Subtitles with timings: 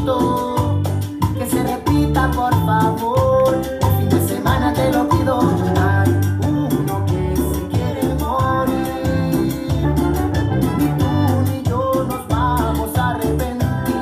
[0.00, 3.60] Que se repita, por favor.
[3.82, 5.40] El fin de semana te lo pido.
[5.76, 6.10] Hay
[6.48, 9.94] uno que se quiere morir.
[10.78, 11.12] Ni tú
[11.50, 13.94] ni yo nos vamos a arrepentir.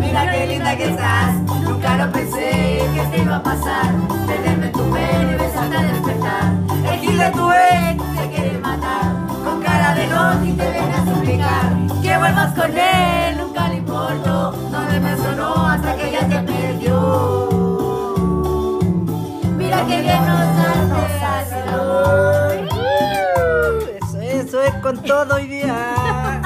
[0.00, 1.34] Mira qué linda que estás.
[1.62, 3.94] Nunca lo pensé que te iba a pasar.
[4.26, 6.52] Perderme tu pelo y besarte despertar.
[6.92, 9.14] El gil de tu ex te quiere matar.
[9.44, 11.72] Con cara de no y te viene a suplicar.
[12.02, 13.47] Que vuelvas con él,
[25.24, 26.40] todo hoy día.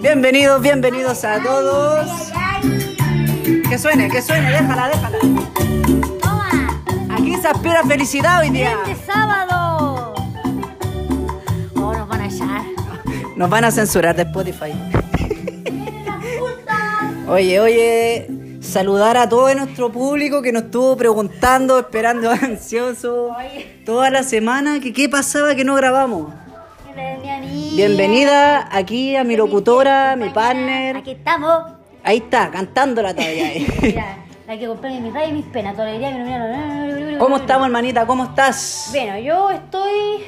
[0.00, 2.32] Bienvenidos, bienvenidos a todos.
[3.68, 5.18] Que suene, que suene, déjala, déjala.
[7.10, 8.76] Aquí se aspira felicidad hoy día.
[8.84, 10.12] este sábado.
[11.76, 12.62] Oh, nos van a echar.
[13.36, 14.72] Nos van a censurar de Spotify.
[17.28, 23.36] Oye, oye, saludar a todo nuestro público que nos estuvo preguntando, esperando ansioso
[23.86, 26.47] toda la semana que qué pasaba que no grabamos.
[27.78, 30.96] Bienvenida aquí a mi locutora, mi partner.
[30.96, 31.62] Aquí estamos.
[32.02, 33.52] Ahí está, cantándola todavía.
[33.82, 34.16] Mira,
[34.48, 35.76] hay que comprarme mis rayos y mis penas.
[35.76, 37.18] Toda la alegría.
[37.20, 38.04] ¿Cómo estamos, hermanita?
[38.04, 38.88] ¿Cómo estás?
[38.90, 40.24] Bueno, yo estoy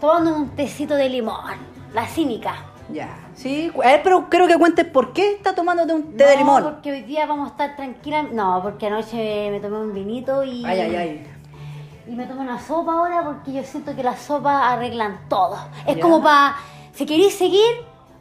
[0.00, 1.56] tomando un tecito de limón.
[1.92, 2.54] La cínica.
[2.90, 3.08] Ya.
[3.34, 6.62] Sí, ver, pero creo que cuentes por qué está tomándote un té de No, limón.
[6.62, 8.30] porque hoy día vamos a estar tranquilas.
[8.30, 10.64] No, porque anoche me tomé un vinito y.
[10.64, 11.26] Ay, ay, ay.
[12.06, 15.56] Y me tomo una sopa ahora porque yo siento que las sopas arreglan todo.
[15.86, 16.02] Es Ya.
[16.02, 16.54] como para,
[16.92, 17.64] si queréis seguir,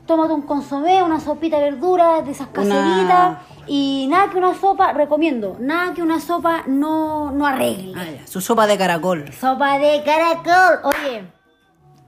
[0.08, 3.38] tómate un consomé, una sopita de verduras, de esas Una- caseritas.
[3.68, 7.94] Y nada que una sopa, recomiendo, nada que una sopa no, no arregle.
[7.96, 9.32] Ah, ya, Su sopa de caracol.
[9.34, 10.80] Sopa de caracol.
[10.84, 11.32] Oye,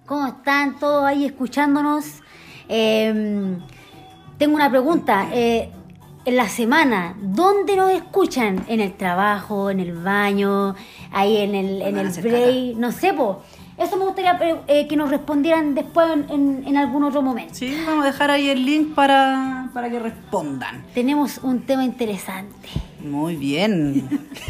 [0.05, 2.22] ¿cómo están todos ahí escuchándonos?
[2.70, 3.58] Eh,
[4.38, 5.27] tengo una pregunta.
[5.32, 5.71] Eh,
[6.27, 8.65] en la semana, ¿dónde nos escuchan?
[8.67, 10.76] ¿En el trabajo, en el baño,
[11.11, 12.76] ahí en el, en el break?
[12.77, 13.42] No sé, po.
[13.77, 17.54] Eso me gustaría eh, que nos respondieran después en, en- en algún otro momento.
[17.54, 20.83] Sí, vamos a dejar ahí el link para, para que respondan.
[20.95, 22.67] Tenemos un tema interesante.
[22.99, 24.09] Muy bien.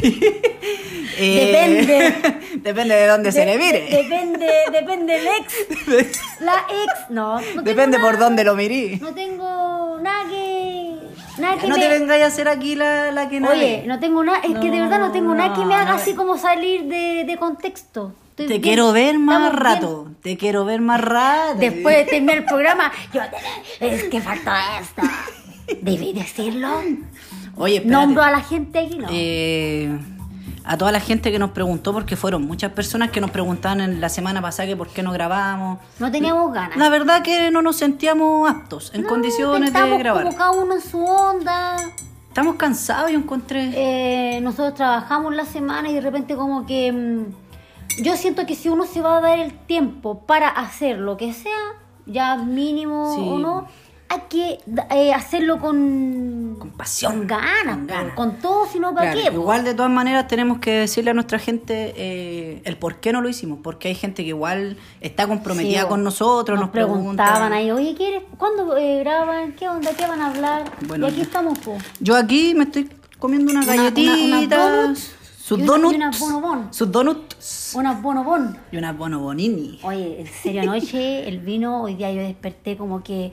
[1.18, 2.14] Depende.
[2.62, 3.86] depende de dónde se le mire.
[3.90, 6.20] Depende, depende del ex.
[6.40, 7.40] La ex, no.
[7.54, 8.24] no depende por nada.
[8.24, 8.96] dónde lo mirí.
[9.00, 10.77] No tengo nada que.
[11.38, 11.82] Nada que No me...
[11.82, 13.78] te vengáis a hacer aquí la, la que nadie.
[13.78, 14.38] Oye, no tengo nada.
[14.38, 17.24] Es que de verdad no tengo nada que me haga No, así como salir de,
[17.26, 18.12] de contexto.
[18.30, 19.56] Estoy Te bien- quiero ver más bien.
[19.62, 20.08] rato.
[20.22, 21.58] Te quiero ver más rato.
[21.58, 23.20] Después de terminar el programa, yo.
[23.80, 24.50] Es que faltó
[24.80, 25.02] esto.
[25.82, 26.68] Debí decirlo.
[27.56, 27.90] Oye, espérate.
[27.90, 29.08] Nombro a la gente aquí, ¿no?
[29.10, 29.98] Eh,
[30.68, 34.00] a toda la gente que nos preguntó, porque fueron muchas personas que nos preguntaban en
[34.00, 35.78] la semana pasada que por qué no grabamos.
[35.98, 36.76] no teníamos ganas.
[36.76, 40.24] La verdad que no nos sentíamos aptos en No, condiciones de grabar.
[40.24, 41.76] como cada uno en su onda.
[42.28, 43.70] Estamos cansados, yo encontré.
[43.74, 48.68] Eh, nosotros trabajamos la semana y de repente como que mm, yo siento que si
[48.68, 51.58] uno se va a dar el tiempo para hacer lo que sea,
[52.06, 53.22] ya mínimo Sí.
[53.26, 53.66] o no,
[54.10, 54.58] hay que
[54.90, 57.12] eh, hacerlo con, Con pasión.
[57.18, 58.14] con ganas, Con ganas.
[58.14, 59.34] con todo, sino para Claro, qué.
[59.36, 63.20] igual de todas maneras tenemos que decirle a nuestra gente eh, el por qué no
[63.20, 67.52] lo hicimos, porque hay gente que igual está comprometida Sí, con nosotros, nos, preguntaban preguntan.
[67.52, 68.22] ahí, oye, ¿quieres?
[68.38, 69.52] ¿cuándo eh, graban?
[69.52, 69.90] ¿Qué onda?
[69.94, 70.72] ¿Qué van a hablar?
[70.86, 71.76] Bueno, y aquí estamos, po.
[72.00, 72.88] Yo aquí me estoy
[73.18, 76.68] comiendo unas Una- una- galletitas, unas donuts sus una- y donuts, unas bonobon.
[76.74, 78.58] sus donuts Unas bonobon.
[78.72, 79.80] y unas bonobonini.
[79.82, 83.32] Oye, en serio, anoche el vino, hoy día yo desperté como que,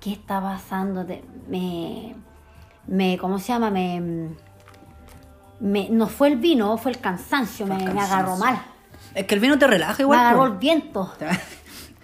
[0.00, 1.06] ¿qué está pasando?
[1.48, 2.14] Me,
[2.86, 3.70] me, ¿cómo se llama?
[3.70, 4.00] Me,
[5.60, 8.16] me, no fue el vino, fue el cansancio, Fue me, el me cansancio.
[8.16, 8.62] agarró mal.
[9.14, 10.18] Es que el vino te relaja Me igual.
[10.20, 10.46] agarró po.
[10.46, 11.12] el viento.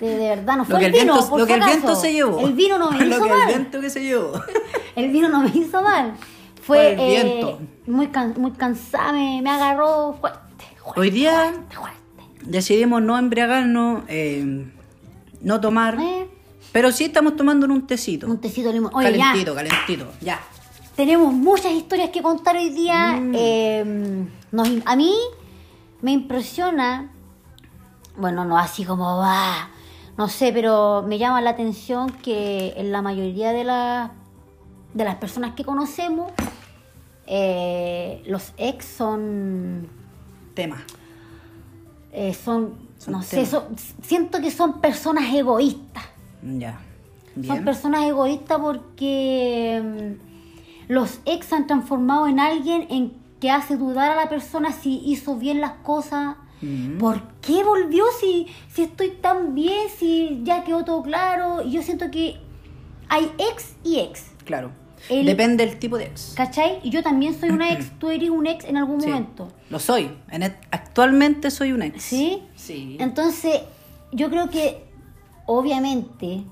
[0.01, 2.13] De, de verdad, no fue el el vino, viento, por lo que el viento se
[2.13, 2.39] llevó.
[2.41, 3.41] El vino no me lo hizo que mal.
[3.41, 4.33] el viento que se llevó.
[4.95, 6.13] El vino no me hizo mal.
[6.63, 7.61] Fue el eh, viento.
[7.87, 10.39] muy, can- muy cansada, me, me agarró fuerte.
[10.83, 11.97] fuerte, Hoy día fuerte.
[12.43, 14.67] decidimos no embriagarnos, eh,
[15.41, 16.29] no tomar, Eh,
[16.77, 18.27] pero sí estamos tomando un tecito.
[18.27, 18.91] un tecito de limón.
[18.95, 19.29] Oye, ya.
[19.29, 20.39] calentito, calentito, ya.
[20.95, 23.13] Tenemos muchas historias que contar hoy día.
[23.19, 23.33] Mm.
[23.35, 25.11] Eh, nos- a mí
[26.03, 27.11] me impresiona,
[28.19, 29.71] bueno, no así como va,
[30.19, 34.11] no sé, pero me llama la atención que en la mayoría de, las
[34.93, 36.31] de las personas que conocemos,
[37.27, 39.89] eh, los ex son,
[40.53, 40.85] Tema.
[42.13, 43.49] eh, son, Son no sé, temas.
[43.49, 43.65] son-
[44.03, 46.05] siento que son personas egoístas.
[46.59, 46.81] Ya.
[47.47, 54.11] Son personas egoístas porque mm, los ex han transformado en alguien en que hace dudar
[54.13, 56.37] a la persona si hizo bien las cosas.
[56.63, 56.97] Mm.
[56.99, 61.61] ¿Por qué volvió si, si estoy tan bien, si ya quedó todo claro?
[61.63, 62.37] Y yo siento que
[63.11, 64.25] hay ex y ex.
[64.47, 64.71] Claro.
[65.11, 66.33] El- Depende del tipo de ex.
[66.35, 66.79] ¿Cachai?
[66.83, 69.49] Y yo también soy una ex, tú eres un ex en algún Sí, momento.
[69.69, 70.11] Lo soy.
[70.31, 72.03] En et- actualmente soy un ex.
[72.03, 72.43] ¿Sí?
[72.55, 72.97] Sí.
[72.99, 73.61] Entonces,
[74.13, 74.86] yo creo que
[75.47, 76.45] obviamente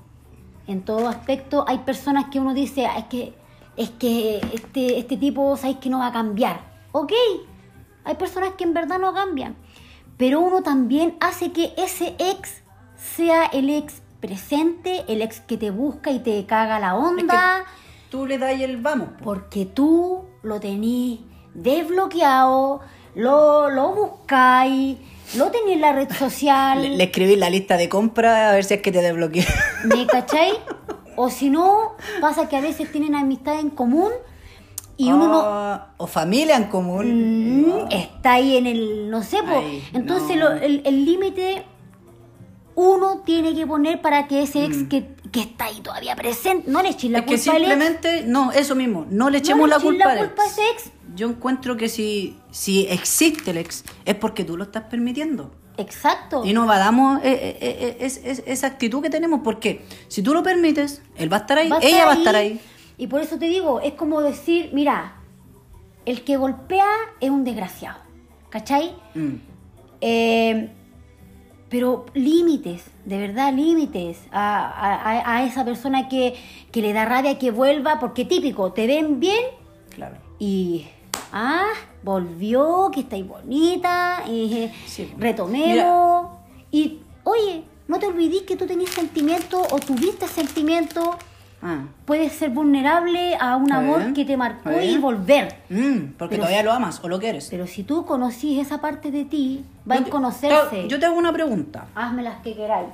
[0.67, 3.33] en todo aspecto hay personas que uno dice, "Ah, es que
[3.77, 6.61] es que este este tipo sabes que no va a cambiar.
[6.93, 7.11] Ok,
[8.05, 9.55] hay personas que en verdad no cambian,
[10.17, 12.63] pero uno también hace que ese ex
[12.95, 17.65] sea el ex presente, el ex que te busca y te caga la Es onda,
[17.65, 19.09] que tú le das el vamos.
[19.17, 19.23] po.
[19.25, 21.19] porque tú lo tenís
[21.53, 22.79] desbloqueado,
[23.15, 24.97] lo, lo buscáis,
[25.37, 26.81] lo tenés en la red social.
[26.81, 29.45] Le, le escribí la lista de compra a ver si es que te desbloquea.
[29.85, 30.53] ¿Me cachai?
[31.15, 34.11] O si no, pasa que a veces tienen amistad en común
[34.97, 37.61] y uno no Ah, O familia en común.
[37.67, 39.39] mm, está ahí en el, no sé,
[39.93, 40.49] entonces no.
[40.49, 41.65] lo- el límite
[42.75, 46.81] uno tiene que poner para que ese ex que, que está ahí todavía presente, no
[46.81, 47.21] le eches la Mm.
[47.21, 47.69] es que culpa al ex.
[47.71, 50.47] simplemente, no, eso mismo, no le No echemos le la culpa la al culpa a
[50.47, 50.91] ese ex.
[51.15, 55.51] Yo encuentro que si, si existe el ex, es porque tú lo estás permitiendo.
[55.77, 56.43] Exacto.
[56.45, 60.33] Y no valamos eh, eh, eh, es- es- esa actitud que tenemos, porque si tú
[60.33, 62.59] lo permites, él va a estar ahí, Va a ella va a estar ahí.
[62.97, 65.15] Y por eso te digo, es como decir, mira,
[66.05, 66.87] el que golpea
[67.19, 67.99] es un desgraciado.
[68.49, 68.95] ¿Cachai?
[69.15, 69.33] Mm.
[70.01, 70.69] Eh,
[71.69, 76.35] pero límites, de verdad límites a, a- a- a esa persona que,
[76.71, 79.43] que le da rabia que vuelva, porque típico, te ven bien
[79.89, 80.15] Claro.
[80.39, 80.85] y,
[81.35, 81.65] ah,
[82.01, 85.13] volvió, que estáis bonita, y, Sí.
[85.19, 86.27] retomemos.
[86.71, 91.17] Y, oye, no te olvides que tú tenías sentimiento o tuviste sentimiento,
[91.61, 91.83] Ah.
[92.05, 95.63] puedes ser vulnerable a un amor bien, que te marcó y volver.
[95.69, 97.47] Mm, porque Pero todavía si- lo amas o lo quieres.
[97.49, 100.69] Pero si tú conocís esa parte de ti, va a conocerse.
[100.83, 101.87] te- Yo te hago una pregunta.
[101.95, 102.89] Hazme las que queráis.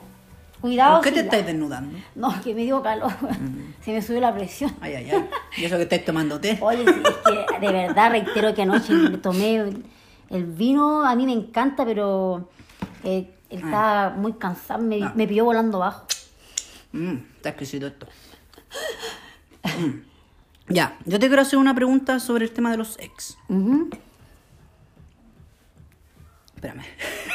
[0.62, 0.96] Cuidado.
[0.96, 1.98] ¿Por qué te la- estáis desnudando?
[2.16, 3.12] No, que me dio calor.
[3.84, 4.76] Se me subió la presión.
[4.80, 5.30] Ay, ay, ay.
[5.58, 6.58] Y eso que estáis tomando té.
[6.62, 7.18] Oye, sí, es
[7.60, 9.56] que de verdad reitero que anoche me tomé
[10.30, 12.50] el, vino, a mí me encanta, pero
[13.04, 15.12] eh, él estaba muy cansado, me, Ah.
[15.16, 16.06] me pilló volando bajo.
[16.94, 18.08] Mm, está exquisito esto.
[19.64, 20.74] Mm.
[20.74, 23.38] Ya, yo te quiero hacer una pregunta sobre el tema de los ex.
[26.56, 26.84] Espérame.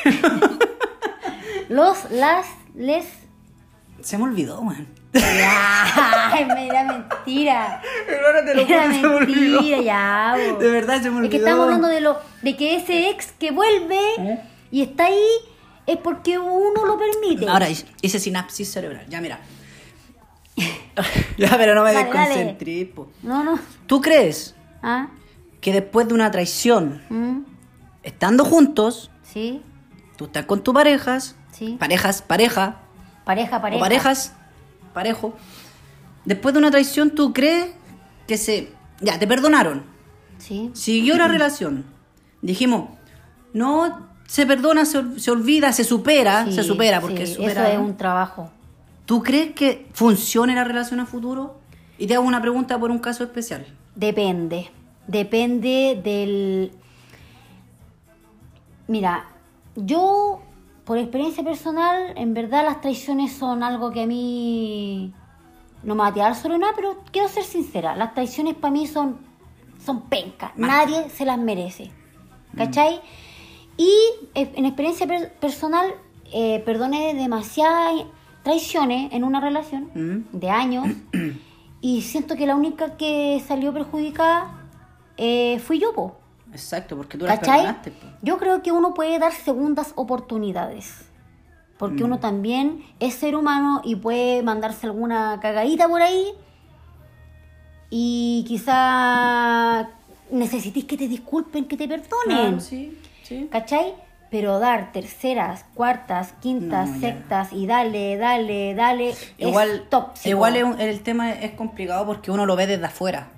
[1.68, 2.46] Los, las,
[2.76, 3.06] les.
[4.00, 7.82] Se me olvidó, me era mentira.
[8.06, 10.34] Era mentira, ya.
[10.52, 10.58] bo.
[10.58, 11.46] De verdad se me Es que olvidó.
[11.46, 14.40] estamos hablando de lo de que ese ex que vuelve ¿Eh?
[14.70, 15.24] y está ahí
[15.86, 17.48] es porque uno lo permite.
[17.48, 19.06] Ahora hice- hice sinapsis cerebral.
[19.08, 19.40] Ya, mira.
[21.38, 22.28] ya, pero no me Dale, dale.
[22.28, 22.86] desconcentré.
[22.94, 23.08] po.
[23.22, 23.58] No, no.
[23.86, 25.08] ¿Tú crees Ah,
[25.60, 27.38] que después de una traición, mm,
[28.02, 29.62] estando juntos, sí,
[30.16, 31.76] tú estás con tus parejas, sí.
[31.78, 32.76] parejas, pareja,
[33.24, 33.78] Pareja, pareja.
[33.78, 34.32] o parejas,
[34.94, 35.34] parejo,
[36.24, 37.68] después de una traición, ¿tú crees
[38.26, 38.72] que se...
[39.00, 39.84] Ya, te perdonaron,
[40.38, 40.70] Sí.
[40.74, 41.84] siguió la relación,
[42.42, 42.90] dijimos,
[43.52, 47.72] no se perdona, se, se olvida, se supera, sí, se supera, porque sí, supera- Eso
[47.72, 48.50] es un trabajo.
[49.06, 51.58] ¿Tú crees que funcione la relación a futuro?
[51.98, 53.64] Y te hago una pregunta por un caso especial.
[53.94, 54.70] Depende.
[55.06, 56.72] Depende del.
[58.88, 59.26] Mira,
[59.76, 60.40] yo,
[60.84, 65.12] por experiencia personal, en verdad las traiciones son algo que a mí
[65.82, 67.94] no me va a tirar sobre nada, pero quiero ser sincera.
[67.96, 69.18] Las traiciones para mí son,
[69.84, 70.52] son pencas.
[70.56, 71.90] Nadie se las merece.
[72.56, 73.00] ¿Cachai?
[73.76, 73.90] Y
[74.34, 75.92] eh, en experiencia per- personal,
[76.32, 78.04] eh, perdoné demasiadas
[78.42, 80.38] traiciones en una relación Mm.
[80.38, 80.86] de años
[81.82, 84.62] y siento que la única que salió perjudicada
[85.18, 86.16] eh, fui yo, po.
[86.52, 87.60] Exacto, porque tú las ¿Cachai?
[87.62, 87.90] perdonaste.
[87.90, 88.06] po.
[88.22, 91.02] Yo creo que uno puede dar segundas oportunidades.
[91.78, 92.06] Porque Mm.
[92.06, 96.24] uno también es ser humano y puede mandarse alguna cagadita por ahí.
[97.90, 99.88] Y quizá
[100.30, 102.60] necesites que te disculpen, que te perdonen.
[102.60, 103.48] Sí, sí.
[103.50, 103.94] ¿Cachai?
[104.30, 109.14] Pero dar terceras, cuartas, quintas, No, sextas y dale, dale, dale.
[109.38, 110.28] Igual, es tóxico.
[110.28, 113.28] igual el tema es complicado porque uno lo ve desde afuera.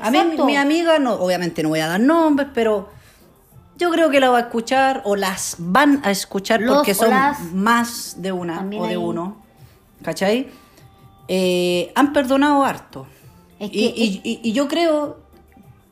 [0.00, 2.88] A mí, mi amiga, no, obviamente no voy a dar nombres, pero
[3.76, 7.12] yo creo que la va a escuchar o las van a escuchar Los porque son
[7.54, 9.42] más de una También o de hay- uno.
[10.02, 10.48] ¿Cachai?
[11.28, 13.06] Eh, han perdonado harto.
[13.58, 15.18] Es y, que- y- y- y yo creo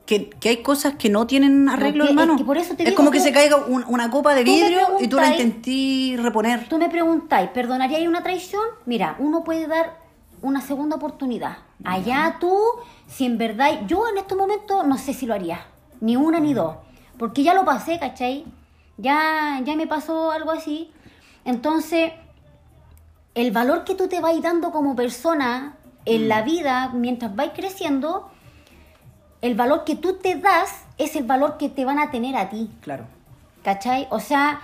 [0.07, 2.37] que, que hay cosas que no tienen arreglo, que- hermano.
[2.37, 5.07] que por eso te es como que se caiga un- una copa de vidrio y
[5.07, 6.69] tú la preguntáis- intentí reponer.
[6.69, 8.63] Tú me preguntáis, ¿perdonaríais una traición?
[8.87, 10.01] Mira, uno puede dar
[10.43, 11.59] una segunda oportunidad.
[11.85, 12.57] Allá tú,
[13.07, 15.67] si en verdad, yo en estos momentos no sé si lo haría,
[16.01, 16.77] ni una ni dos,
[17.19, 18.45] porque ya lo pasé, ¿cachai?
[18.97, 20.91] Ya, ya me pasó algo así.
[21.45, 22.13] Entonces,
[23.35, 28.31] el valor que tú te vas dando como persona en la vida, mientras vais creciendo,
[29.41, 32.51] el valor que tú te das es el valor que te van a tener a
[32.51, 32.71] ti.
[32.81, 33.05] Claro.
[33.63, 34.07] ¿Cachai?
[34.11, 34.61] O sea,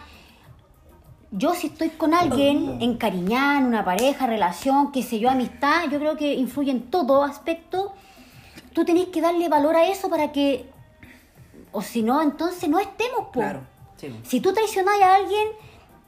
[1.31, 5.99] yo si estoy con alguien encariñada, en una pareja, relación, qué sé yo, amistad, yo
[5.99, 7.93] creo que influye en todo aspecto.
[8.73, 10.71] Tú tenés que darle valor a eso para que,
[11.73, 13.41] o si no, entonces no estemos, po.
[13.41, 13.61] Claro.
[13.97, 14.15] Sí.
[14.23, 15.49] Si tú traicionas a alguien,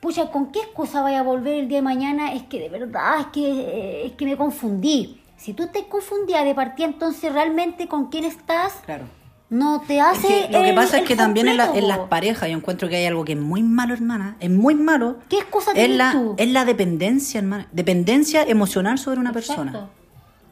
[0.01, 2.33] pucha, ¿con qué excusa vaya a volver el día de mañana?
[2.33, 5.21] Es que de verdad, es que, eh, es que me confundí.
[5.37, 9.05] Si tú te confundías de partida, entonces realmente con quién estás Claro.
[9.51, 10.29] No te Es hace.
[10.29, 12.89] que lo que el- pasa es que también en, la- en las parejas yo encuentro
[12.89, 14.37] que hay algo que es muy malo, hermana.
[14.41, 15.17] Es muy malo.
[15.29, 16.35] ¿Qué excusa es tienes la, tú?
[16.37, 17.67] es la dependencia, hermana.
[17.73, 19.89] Dependencia emocional sobre una persona.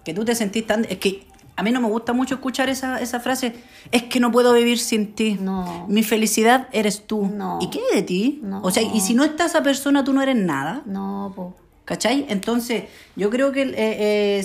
[0.04, 0.84] Que tú te sentís tan...
[0.88, 1.26] Es que
[1.56, 3.54] a mí no me gusta mucho escuchar esa, esa frase.
[3.90, 5.36] Es que no puedo vivir sin ti.
[5.40, 5.86] No.
[5.88, 7.26] Mi felicidad eres tú.
[7.26, 7.58] No.
[7.62, 8.40] ¿Y qué de ti?
[8.42, 8.60] No.
[8.62, 10.82] O sea, y si no está esa persona, tú no eres nada.
[10.86, 11.54] No, po.
[11.86, 12.26] ¿Cachai?
[12.28, 14.38] Entonces, yo creo que eh, eh,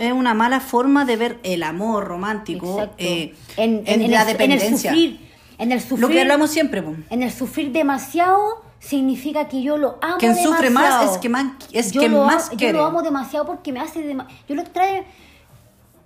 [0.00, 4.28] es una mala forma de ver el amor romántico eh, en, en, en la el,
[4.28, 4.90] en el dependencia.
[4.90, 5.20] sufrir.
[5.58, 6.00] En el sufrir.
[6.00, 6.94] Lo que hablamos siempre, po.
[7.10, 11.12] En el sufrir demasiado significa que yo lo amo Quien sufre más demasiado.
[11.14, 12.74] es que más- es yo quien lo más quiere.
[12.74, 14.00] Yo lo amo demasiado porque me hace...
[14.06, 15.06] dema- yo lo extrae...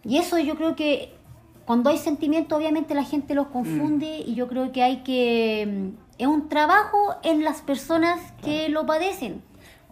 [0.05, 1.13] Y eso yo creo que
[1.65, 4.31] cuando hay sentimiento obviamente la gente los confunde Mm.
[4.31, 5.67] y yo creo que hay que...
[5.69, 9.43] mm, Es un trabajo en las personas que lo padecen.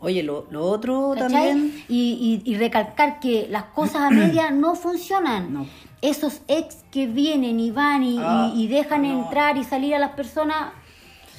[0.00, 1.30] Oye, lo, lo otro ¿cachai?
[1.32, 1.84] también.
[1.88, 5.52] Y, y- y recalcar que las cosas a media no funcionan.
[5.52, 5.66] No.
[6.02, 9.24] Esos ex que vienen y van y, y- Ah, y dejan no.
[9.24, 10.72] entrar y salir a las personas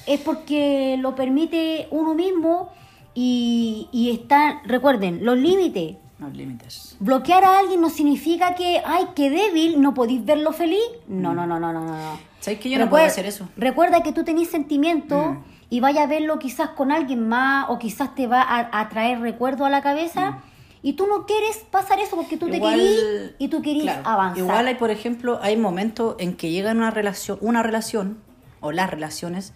[0.06, 2.70] es porque lo permite uno mismo
[3.14, 5.96] y, y están, recuerden, los límites.
[6.18, 6.96] Los límites.
[6.98, 10.80] Bloquear a alguien no significa que, ay, qué débil, no podéis verlo feliz.
[11.06, 11.92] No, no, no, no, no, no.
[11.92, 12.18] no.
[12.40, 13.48] ¿Sabes que yo no puedo hacer eso?
[13.56, 15.38] Recuerda que tú tenés sentimientos Mm.
[15.70, 19.20] y vaya a verlo quizás con alguien más o quizás te va a, a traer
[19.20, 20.38] recuerdo a la cabeza
[20.82, 22.62] y tú no quieres pasar eso porque tú te Mm.
[22.62, 23.00] Querís
[23.38, 24.38] y tú querís claro, avanzar.
[24.38, 28.18] Igual hay, por ejemplo, hay momentos en que llega una relación, una relación,
[28.60, 29.52] o las relaciones,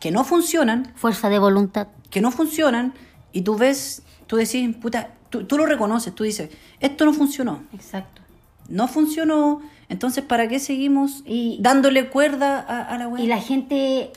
[0.00, 1.88] que no funcionan, Fuerza de voluntad.
[2.10, 2.92] que no funcionan,
[3.32, 7.62] y tú ves, tú decís, puta, tú, tú lo reconoces, tú dices, esto no funcionó,
[7.72, 8.22] Exacto.
[8.68, 13.22] no funcionó, entonces ¿para qué seguimos Y- dándole cuerda a, a la wea?
[13.24, 14.12] Y la gente...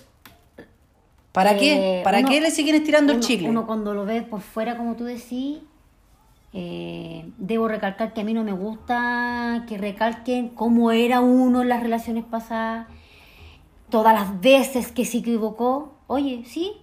[1.31, 2.01] ¿Para eh, qué?
[2.03, 3.49] ¿Para uno- qué le siguen estirando el chicle?
[3.49, 5.57] Uno cuando lo ve por fuera, como tú decís,
[6.53, 11.69] eh, debo recalcar que a mí no me gusta que recalquen cómo era uno en
[11.69, 12.87] las relaciones pasadas,
[13.89, 15.93] todas las veces que se equivocó.
[16.07, 16.73] Oye, sí,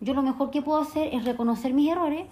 [0.00, 2.24] yo lo mejor que puedo hacer es reconocer mis errores,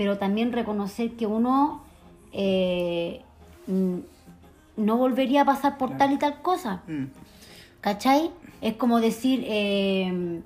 [0.00, 1.84] pero también reconocer que uno
[2.32, 3.20] eh,
[3.66, 3.98] mm,
[4.78, 6.80] no volvería a pasar por tal y tal cosa.
[6.86, 7.08] Mm.
[7.82, 8.30] ¿Cachai?
[8.62, 10.40] Es como decir, eh,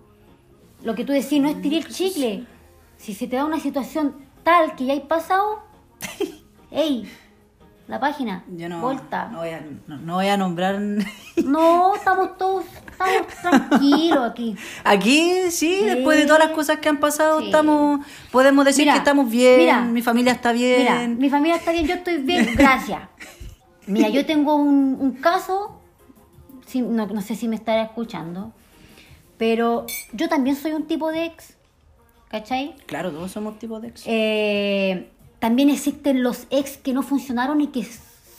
[0.83, 2.47] lo que tú decís, no estirar el chicle.
[2.97, 5.61] Si se te da una situación tal que ya hay pasado,
[6.73, 7.09] ¡ey!
[7.87, 9.29] La página, Yo no, vuelta.
[9.31, 10.81] no, voy a, no, no voy a nombrar...
[11.45, 14.57] No, estamos todos, estamos tranquilos aquí.
[14.85, 17.47] Aquí, sí, después de todas las cosas que han pasado, Sí.
[17.47, 18.01] estamos,
[18.33, 19.81] podemos decir Mira, que estamos bien, mira.
[19.83, 20.79] mi familia está bien.
[20.81, 23.03] Mira, mi familia está bien, yo estoy bien, gracias.
[23.87, 25.79] Mira, yo tengo un, un caso,
[26.75, 28.53] no, no sé si me estará escuchando,
[29.37, 31.57] pero yo también soy un tipo de ex,
[32.31, 32.77] ¿cachai?
[32.87, 34.03] Claro, todos somos tipos de ex.
[34.07, 35.11] Eh,
[35.45, 37.87] también existen los ex que no funcionaron y que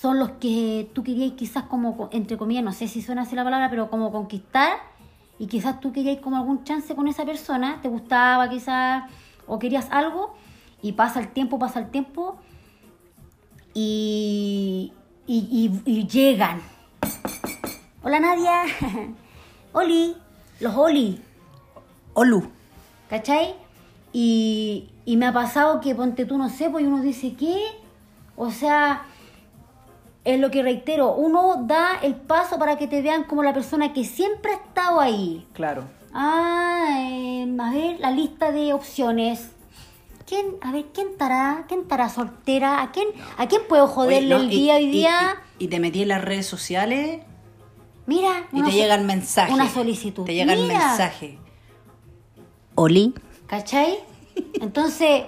[0.01, 3.43] son los que tú querías quizás como, entre comillas, no sé si suena así la
[3.43, 4.79] palabra, pero como conquistar
[5.37, 9.03] y quizás tú querías como algún chance con esa persona, te gustaba quizás
[9.45, 10.33] o querías algo
[10.81, 12.37] y pasa el tiempo, pasa el tiempo
[13.75, 14.91] y,
[15.27, 15.37] y,
[15.85, 16.59] y- y llegan.
[18.01, 18.63] Hola Nadia,
[19.73, 20.15] Oli,
[20.59, 21.21] los Oli.
[22.15, 22.49] Olu.
[23.11, 23.63] ¿Cachai?
[24.17, 27.57] Y, y me ha pasado que ponte tú, no sé, pues y uno dice, ¿qué?
[28.37, 29.03] O sea,
[30.23, 33.91] es lo que reitero, uno da el paso para que te vean como la persona
[33.91, 35.45] que siempre ha estado ahí.
[35.51, 35.83] Claro.
[36.13, 39.51] Ah, eh, a ver, la lista de opciones.
[40.25, 41.65] ¿Quién, a ver, quién estará?
[41.67, 42.81] ¿Quién estará soltera?
[42.81, 45.35] ¿A quién, ¿a quién puedo joderle Oye, no, el y- día hoy y- día?
[45.59, 47.19] Y, y te metí en las redes sociales
[48.05, 49.53] Mira, y te so- llega el mensaje.
[49.53, 50.23] Una solicitud.
[50.23, 51.37] Te llega el mensaje.
[52.75, 53.13] Oli.
[53.47, 53.99] ¿Cachai?
[54.59, 55.23] Entonces,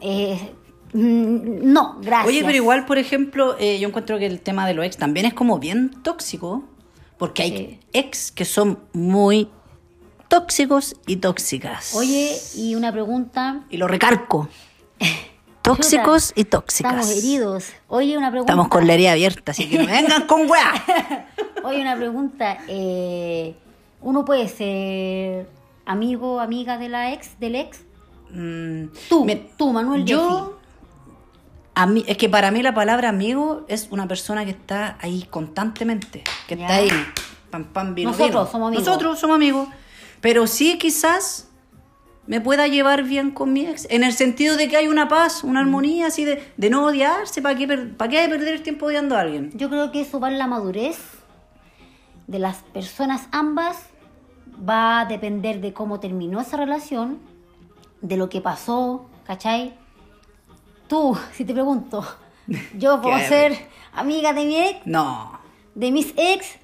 [0.00, 0.52] eh,
[0.92, 2.28] mm, no, gracias.
[2.28, 5.26] Oye, pero igual, por ejemplo, eh, yo encuentro que el tema de los ex también
[5.26, 6.64] es como bien tóxico,
[7.18, 7.80] porque hay Sí.
[7.92, 9.48] ex que son muy
[10.28, 11.94] tóxicos y tóxicas.
[11.94, 13.64] Oye, y una pregunta.
[13.70, 14.48] Y lo recarco.
[15.62, 16.92] Tóxicos y tóxicas.
[16.92, 17.64] Estamos heridos.
[17.88, 18.52] Oye, una pregunta.
[18.52, 21.26] Estamos con la herida abierta, así que no vengan con weá.
[21.64, 22.58] Oye, una pregunta.
[22.68, 23.56] eh,
[24.00, 25.48] ¿Uno puede ser
[25.86, 27.80] amigo, amiga de la ex, del ex?
[28.30, 30.58] Mm, Tú, mira, tú, Manuel Yo,
[31.74, 35.26] A mí, es que para mí la palabra amigo es una persona que está ahí
[35.30, 36.62] constantemente, que Ya.
[36.62, 36.88] está ahí,
[37.50, 38.46] pam, pam, vino, Nosotros vino.
[38.50, 38.86] somos amigos.
[38.86, 39.68] Nosotros somos amigos.
[40.20, 41.48] Pero sí quizás
[42.26, 45.44] me pueda llevar bien con mi ex, en el sentido de que hay una paz,
[45.44, 49.14] una armonía, así de, de no odiarse, ¿para qué, ¿para qué perder el tiempo odiando
[49.16, 49.50] a alguien?
[49.54, 50.98] Yo creo que eso va en la madurez
[52.26, 53.76] de las personas ambas,
[54.68, 57.18] va a depender de cómo terminó esa relación,
[58.00, 59.74] de lo que pasó, ¿cachai?
[60.88, 62.04] Tú, si te pregunto,
[62.78, 63.56] yo puedo ser
[63.92, 65.38] amiga de mi ex, No.
[65.74, 66.58] de mis ex,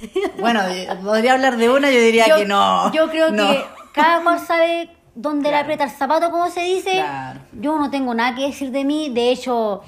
[0.38, 0.60] Bueno,
[1.02, 2.92] podría hablar de una, yo diría yo, que no.
[2.92, 3.48] yo creo No.
[3.50, 5.62] que cada cual sabe dónde le Claro.
[5.64, 6.92] aprieta el zapato, como se dice.
[6.92, 7.40] Claro.
[7.52, 9.82] Yo no tengo nada que decir de mí, de hecho,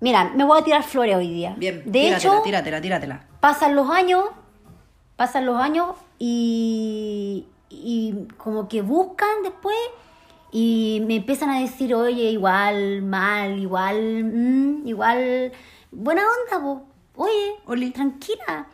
[0.00, 1.54] mira, me voy a tirar flores hoy día.
[1.56, 3.20] Bien, de tíratela, hecho, tíratela, tíratela.
[3.38, 4.24] pasan los años,
[5.18, 9.74] pasan los años y, y como que buscan después
[10.52, 15.52] y me empiezan a decir, oye, igual, mal, igual, mm, igual,
[15.90, 16.82] buena onda, po.
[17.16, 17.90] oye, Oli.
[17.90, 18.68] tranquila,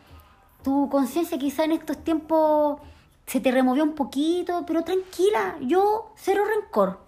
[0.63, 2.79] tu conciencia quizá en estos tiempos
[3.25, 6.99] se te removió un poquito, pero tranquila, yo cero rencor,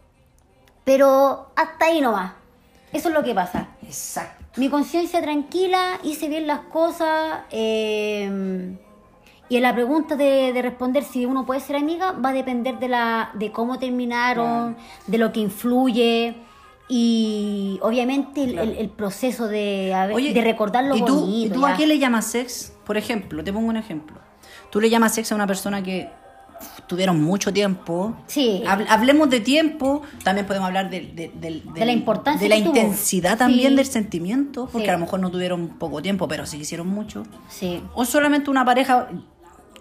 [0.84, 2.34] pero hasta ahí nomás,
[2.92, 3.68] eso es lo que pasa.
[3.84, 4.46] Exacto.
[4.60, 7.42] Mi conciencia tranquila, hice bien las cosas.
[7.52, 8.76] eh,
[9.50, 12.80] y en la pregunta de, de responder si uno puede ser amiga va a depender
[12.80, 14.76] de, la, de cómo terminaron,
[15.08, 16.36] de lo que influye
[16.90, 21.20] y obviamente el, el- el proceso de, a ver, Oye, de recordar lo ¿y tú,
[21.22, 21.48] bonito.
[21.48, 21.74] ¿Y tú ya.
[21.74, 22.74] a qué le llamas sex?
[22.86, 24.18] Por ejemplo, te pongo un ejemplo.
[24.70, 26.10] Tú le llamas sex a una persona que
[26.88, 28.16] tuvieron mucho tiempo.
[28.28, 28.64] Sí.
[28.66, 32.76] Hab- hablemos de tiempo, también podemos hablar del- del- De la importancia de la tuvo.
[32.76, 33.76] intensidad también Sí.
[33.76, 34.90] del sentimiento, porque Sí.
[34.90, 37.24] a lo mejor no tuvieron poco tiempo, pero sí hicieron mucho.
[37.50, 37.84] Sí.
[37.96, 39.10] O solamente una pareja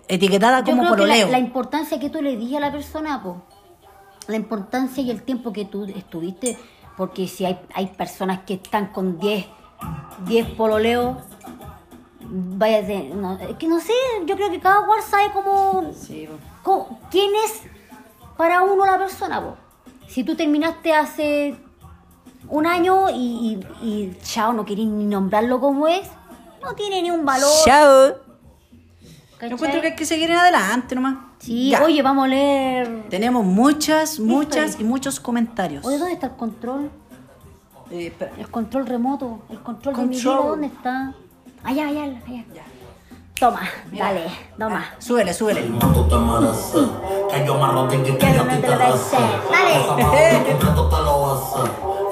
[0.09, 1.29] etiquetada Yo como creo que la, pololeo.
[1.31, 3.43] la importancia que tú le diste a la persona, po,
[4.29, 6.59] la importancia y el tiempo que tú estuviste,
[6.97, 9.47] porque si hay, hay personas que están con 10
[10.27, 11.19] 10 pololeos,
[12.21, 13.93] vaya, de- no, es que no sé,
[14.25, 16.29] yo creo que cada cual sabe cómo, Sí,
[16.63, 17.63] cómo- quién es
[18.37, 19.57] para uno la persona, po.
[20.09, 21.57] Si tú terminaste hace
[22.49, 26.09] un año y, y, y chao, no querés ni nombrarlo como es,
[26.63, 27.49] no tiene ni un valor.
[27.65, 28.15] Chao.
[29.37, 29.51] ¿Cachai?
[29.51, 31.17] Yo encuentro que hay que seguir en adelante nomás.
[31.39, 31.83] Sí, Ya.
[31.83, 33.05] oye, vamos a leer.
[33.11, 34.85] Tenemos muchas, muchas History.
[34.85, 35.85] y muchos comentarios.
[35.85, 36.91] Oye, ¿dónde está el control?
[37.91, 38.13] Eh.
[38.39, 39.43] El control remoto.
[39.49, 40.37] El control, de mi Control.
[40.39, 41.15] vida, ¿dónde está?
[41.65, 42.45] Allá, allá, allá.
[43.39, 43.61] Toma,
[43.93, 44.23] dale,
[44.59, 44.85] toma.
[44.99, 45.61] Súbele, súbele.
[45.61, 45.69] recé
[49.51, 50.47] Dale.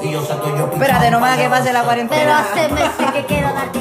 [0.74, 2.38] Espérate nomás que pase la Pero cuarentena.
[2.40, 3.78] hace meses que quiero darte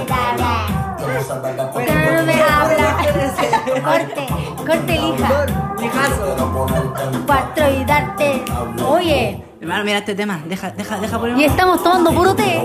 [1.06, 2.98] Pero no me habla.
[3.84, 5.46] Corte, corte, lija.
[7.26, 8.46] Cuatro y darte.
[8.88, 10.39] Oye, Hermano, mira este tema.
[10.46, 11.38] Deja, deja, deja poner.
[11.38, 12.62] y estamos tomando puro té.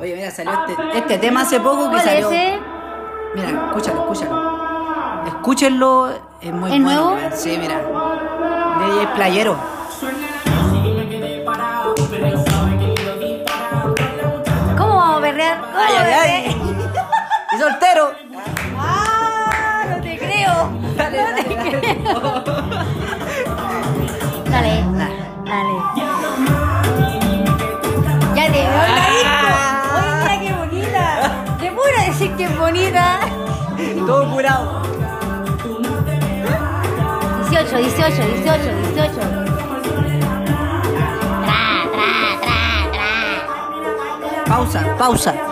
[0.00, 2.30] Oye, mira, salió este, este tema hace poco que ¿Cuál es salió.
[2.30, 2.58] ese?
[3.34, 4.52] Mira, escúchalo, escúchalo.
[5.26, 6.08] Escúchenlo,
[6.40, 7.10] es muy ¿Es bueno.
[7.10, 7.16] nuevo?
[7.34, 7.76] Sí, mira.
[7.78, 9.56] DJ Playero.
[15.84, 16.56] Ay, ay, ay.
[17.52, 18.12] Y soltero.
[18.78, 19.84] ¡Ah!
[19.90, 20.70] No te creo.
[20.70, 22.20] no te creo.
[24.50, 24.68] Dale,
[25.44, 25.74] dale.
[28.34, 29.48] Ya te veo la disco.
[29.96, 31.04] Oye, mira qué bonita.
[31.60, 33.20] Te puedo decir que es bonita.
[34.06, 34.82] Todo curado.
[37.50, 38.62] 18, 18, 18,
[38.94, 39.20] 18.
[41.44, 41.60] Tra,
[41.92, 42.08] tra,
[42.40, 42.60] tra,
[42.92, 44.44] tra.
[44.46, 45.51] Pausa, pausa.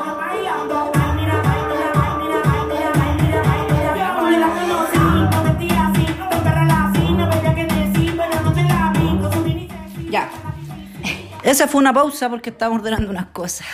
[11.50, 13.66] Esa fue una pausa porque estábamos ordenando unas cosas.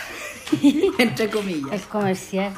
[0.97, 1.71] Entre comillas.
[1.71, 2.51] El comercial.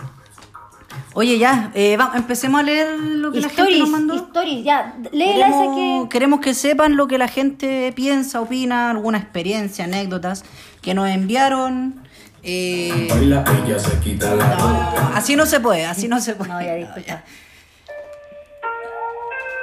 [1.14, 4.32] Oye, ya, eh, empecemos a leer lo que la gente nos mandó.
[4.64, 4.96] ya.
[5.12, 6.10] Léela esa Queremos, que.
[6.10, 10.46] queremos que sepan lo que la gente piensa, opina, alguna experiencia, anécdotas
[10.82, 12.02] que nos enviaron.
[12.42, 16.50] Eh, Baila ella se quita la ropa así no se puede, así no se puede.
[16.50, 17.24] No, ya disculpa.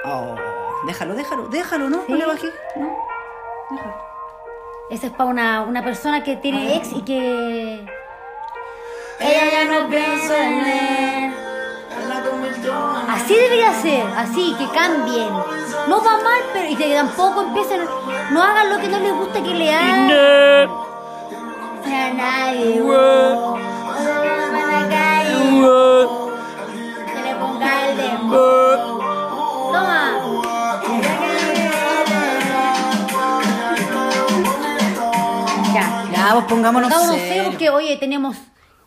[0.05, 0.35] Oh,
[0.87, 2.03] déjalo, déjalo, déjalo, ¿no?
[2.07, 2.49] No le bajé.
[2.77, 2.95] No,
[3.71, 4.06] déjalo.
[4.88, 7.85] Esa es para una, una persona que tiene ex y que.
[9.18, 11.35] Ella ya no piensa en él.
[13.09, 15.29] Así debería ser, así, que cambien.
[15.88, 17.81] No va mal, pero y que tampoco empiecen.
[18.31, 20.11] No hagan lo que no les gusta que le hagan.
[21.85, 22.75] A nadie.
[27.12, 28.65] Que le ponga el dembow.
[36.35, 37.29] Vos pongámonos Pongámonos serios.
[37.35, 38.37] serios porque, oye, tenemos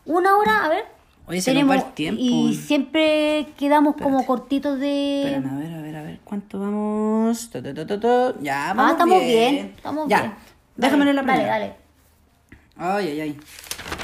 [0.06, 0.86] una hora, a ver.
[1.28, 2.20] Oye, se nos va el tiempo.
[2.22, 5.22] Y siempre quedamos como cortitos de...
[5.24, 6.20] Espérame, a ver, a ver, a ver.
[6.24, 7.50] ¿Cuánto vamos?
[7.52, 9.54] Ya, vamos ah, estamos bien.
[9.54, 9.74] bien.
[9.76, 10.22] Estamos ya.
[10.22, 10.34] bien.
[10.76, 11.52] Déjame Dale, leer la primera.
[11.52, 11.76] Dale, dale.
[12.78, 13.40] Ay, ay, ay.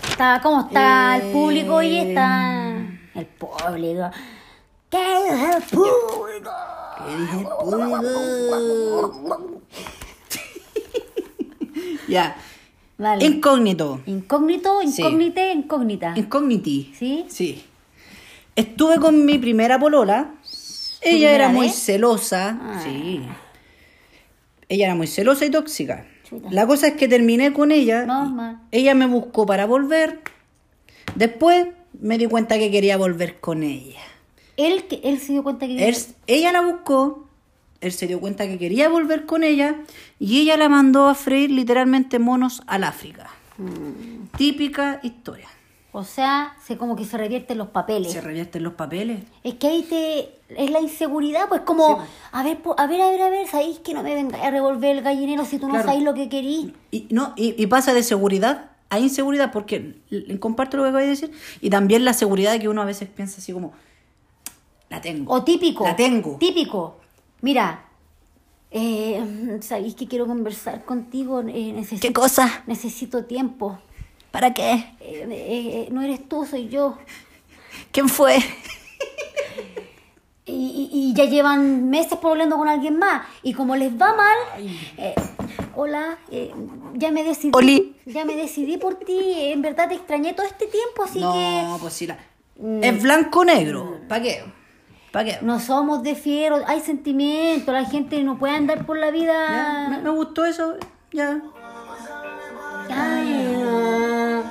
[0.10, 1.98] Está, ¿Cómo está Eh, el público hoy?
[1.98, 2.76] Está
[3.16, 4.12] el público.
[4.90, 6.52] ¿Qué es el público?
[7.06, 9.12] ¿Qué dije el público?
[12.08, 12.36] ya.
[12.98, 13.26] Vale.
[13.26, 14.02] Incógnito.
[14.06, 15.02] Incógnito, Sí.
[15.02, 16.14] incógnite, incógnita.
[16.16, 16.94] Incógniti.
[16.98, 17.26] ¿Sí?
[17.28, 17.64] Sí.
[18.56, 20.32] Estuve con mi primera polola.
[21.02, 21.76] Ella era muy vez?
[21.76, 22.58] celosa.
[22.62, 22.82] Ah.
[22.84, 23.22] Sí.
[24.70, 26.06] Ella era muy celosa y tóxica.
[26.24, 26.48] Chuta.
[26.52, 28.06] La cosa es que terminé con ella.
[28.06, 28.62] Normal.
[28.72, 30.22] Ella me buscó para volver.
[31.16, 31.68] Después
[32.00, 34.00] me di cuenta que quería volver con ella.
[34.58, 35.88] Él, él se dio cuenta que...
[35.88, 35.96] Él-
[36.28, 37.28] ella la buscó,
[37.82, 39.76] él se dio cuenta que quería volver con ella
[40.20, 43.30] y ella la mandó a freír literalmente monos al África.
[43.58, 44.28] Mm.
[44.38, 45.48] Típica historia.
[45.92, 48.12] O sea, se como que se revierten los papeles.
[48.12, 49.22] Se revierten los papeles.
[49.44, 50.32] Es que ahí te...
[50.62, 52.02] Es la inseguridad, pues como...
[52.02, 52.10] Sí.
[52.34, 54.98] A ver, a ver, a ver, a ver, ¿sabéis que no me vengáis a revolver
[54.98, 56.74] el gallinero si tú no sabéis lo que querís?
[56.92, 59.96] Y, no, y, y pasa de seguridad a inseguridad, porque
[60.40, 63.40] comparto lo que acabo de decir, y también la seguridad que uno a veces piensa
[63.40, 63.74] así como,
[64.90, 65.34] la tengo.
[65.34, 65.84] O típico.
[65.86, 66.38] La tengo.
[66.38, 66.98] Típico.
[67.42, 67.86] Mira,
[68.72, 71.42] eh, sabéis que quiero conversar contigo.
[71.42, 72.64] eh, necesito, ¿Qué cosa?
[72.68, 73.80] Necesito tiempo.
[74.32, 74.72] ¿Para qué?
[75.00, 76.98] Eh, eh, no eres tú, soy yo.
[77.92, 78.38] ¿Quién fue?
[80.48, 83.26] Y, y- y ya llevan meses hablando con alguien más.
[83.42, 84.38] Y como les va mal,
[84.96, 85.16] eh,
[85.76, 86.54] hola, eh,
[86.94, 87.50] ya me decidí.
[87.52, 87.96] Oli.
[88.06, 89.18] Ya me decidí por ti.
[89.38, 92.20] En verdad te extrañé todo este tiempo, así no, que pues sí, la...
[92.82, 93.98] es blanco o negro.
[94.08, 94.44] ¿Para qué?
[95.16, 95.38] ¿Para qué?
[95.46, 96.62] no somos de fieros.
[96.68, 97.74] Hay sentimientos.
[97.74, 100.00] La gente no puede andar por la Ya, Me, vida.
[100.04, 100.74] me gustó eso,
[101.14, 101.42] ya.
[102.90, 104.44] Ay, no.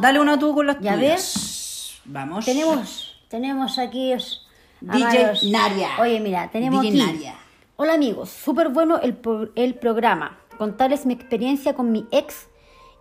[0.00, 2.00] Dale una tú con las Ya tuyas.
[2.04, 2.44] Vamos.
[2.44, 4.42] Tenemos, tenemos aquí es-
[4.80, 5.42] DJ amados.
[5.50, 5.88] Nadia.
[6.00, 7.12] Oye, mira, tenemos DJ aquí.
[7.12, 7.34] Nadia.
[7.74, 9.18] Hola amigos, súper bueno el,
[9.56, 10.38] el programa.
[10.58, 12.46] Contarles mi experiencia con mi ex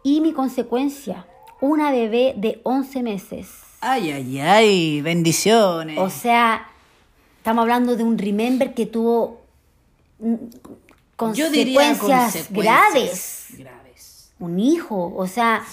[0.04, 1.28] y mi consecuencia.
[1.60, 3.50] Una bebé de 11 meses.
[3.82, 5.98] Ay, ay, ay, bendiciones.
[5.98, 6.68] O sea,
[7.38, 9.42] estamos hablando de un remember que tuvo
[11.34, 13.48] Yo diría consecuencias, graves.
[13.58, 14.34] Graves.
[14.38, 15.64] un hijo, o sea,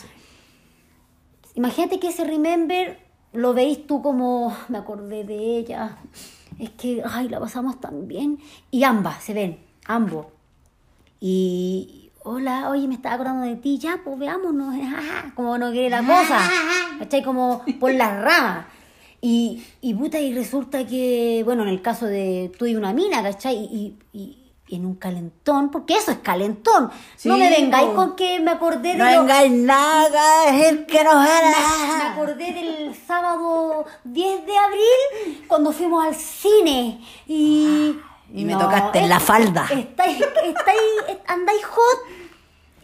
[1.54, 2.98] imagínate que ese remember
[3.34, 5.98] lo veis tú como, me acordé de ella,
[6.58, 8.38] es que, ay, la pasamos tan bien,
[8.70, 10.26] y ambas se ven, ambos,
[11.20, 14.74] y, hola, oye, me estaba acordando de ti, ya, pues veámonos,
[15.34, 16.38] como no quiere la cosa,
[16.98, 17.22] ¿cachai?
[17.22, 18.66] Como por las ramas.
[19.20, 23.22] Y, y puta, y resulta que, bueno, en el caso de tú y una mina,
[23.22, 23.56] ¿cachai?
[23.56, 26.90] Y, y- y en un calentón, porque eso es calentón.
[27.16, 30.84] Sí, no me vengáis con que me acordé de No lo- vengáis nada, es el
[30.84, 32.12] que nos me hará.
[32.12, 37.96] acordé del sábado 10 de abril cuando fuimos al cine y...
[38.34, 39.66] Y me tocaste en la falda.
[39.70, 41.98] Estáis, estáis, andáis hot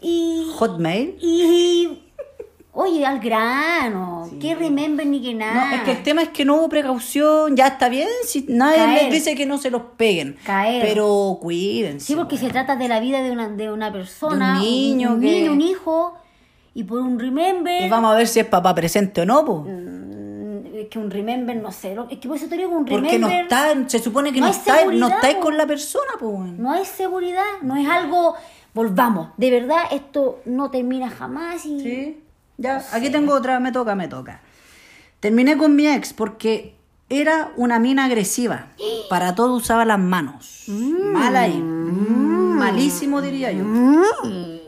[0.01, 0.51] y...
[0.57, 1.17] Hotmail.
[1.21, 2.01] Y...
[2.77, 5.75] Oye, al grano, qué remember ni que No, nada.
[5.75, 9.03] es que el tema es que no hubo precaución, ya está bien, si nadie Caer.
[9.03, 10.35] les dice que no se los peguen.
[10.43, 10.83] Caer.
[10.85, 12.05] Pero cuídense.
[12.05, 15.13] Sí, porque se trata de la vida de una, de una persona, De un niño
[15.13, 16.15] un, que- niño, un hijo,
[16.73, 17.81] y por un remember...
[17.85, 19.59] Y vamos a ver si es papá presente o no, po.
[19.65, 20.24] Mm,
[20.89, 23.19] que un remember, no sé, es que por eso te digo un Porque remember...
[23.21, 26.61] no está, se supone que no no, está, no estáis con la persona, weón.
[26.61, 28.35] No hay seguridad, no es algo.
[28.73, 31.79] Volvamos, de verdad, esto no termina jamás y.
[31.79, 32.21] Sí.
[32.57, 34.41] Ya, aquí tengo otra, me toca, me toca.
[35.19, 36.75] Terminé con mi ex porque
[37.09, 38.67] era una mina agresiva.
[39.09, 40.65] Para todo usaba las manos.
[40.67, 41.53] Mal ahí.
[41.57, 43.63] Mm, malísimo diría yo.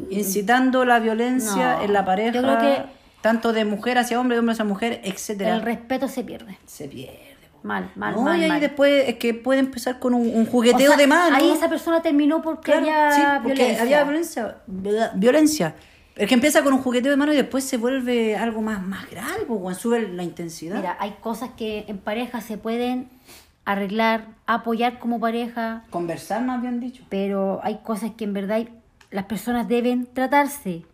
[0.10, 2.32] Incitando la violencia No, en la pareja.
[2.34, 2.97] yo creo que-
[3.28, 5.56] tanto de mujer hacia hombre, de hombre hacia mujer, etcétera.
[5.56, 6.58] El respeto se pierde.
[6.66, 7.28] Se pierde.
[7.64, 8.40] Mal, mal, No, mal.
[8.40, 8.62] y ahí mal.
[8.62, 11.36] después es que puede empezar con un, un O jugueteo sea, de mano.
[11.36, 13.82] Ahí esa persona terminó porque Claro, había sí, porque violencia.
[13.84, 14.56] había violencia.
[14.68, 15.76] vi- Violencia.
[16.16, 19.10] Es que empieza con un jugueteo de mano y después se vuelve algo más, más
[19.10, 20.78] grave, cuando sube la intensidad.
[20.78, 23.10] Mira, hay cosas que en pareja se pueden
[23.66, 27.04] arreglar, apoyar como pareja, Conversar, más bien dicho.
[27.10, 28.62] pero hay cosas que en verdad
[29.12, 30.86] las personas deben tratarse.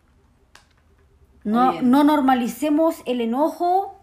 [1.44, 3.94] No, no normalicemos el enojo.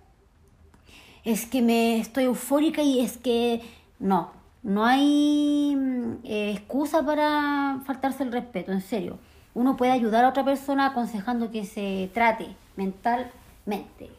[1.24, 3.62] Es que me estoy eufórica y es que
[4.00, 4.32] no,
[4.64, 9.20] no hay mm, eh, excusa para faltarse el respeto, en serio.
[9.54, 14.10] Uno puede ayudar a otra persona aconsejando que se trate mentalmente.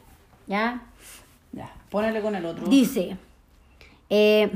[0.47, 0.83] ¿Ya?
[1.53, 2.67] Ya, ponele con el otro.
[2.67, 3.17] Dice,
[4.09, 4.51] eh,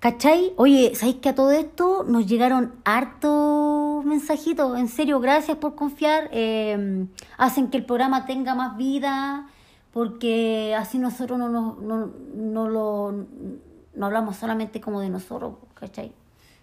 [0.00, 0.52] ¿cachai?
[0.56, 4.78] Oye, ¿sabéis que a todo esto nos llegaron harto los mensajitos.
[4.78, 6.28] En serio, gracias por confiar.
[6.32, 7.06] Eh,
[7.36, 9.48] hacen que el programa tenga más vida,
[9.92, 13.26] porque así nosotros no, nos- no, no lo
[13.94, 16.12] no hablamos solamente como de nosotros, ¿cachai?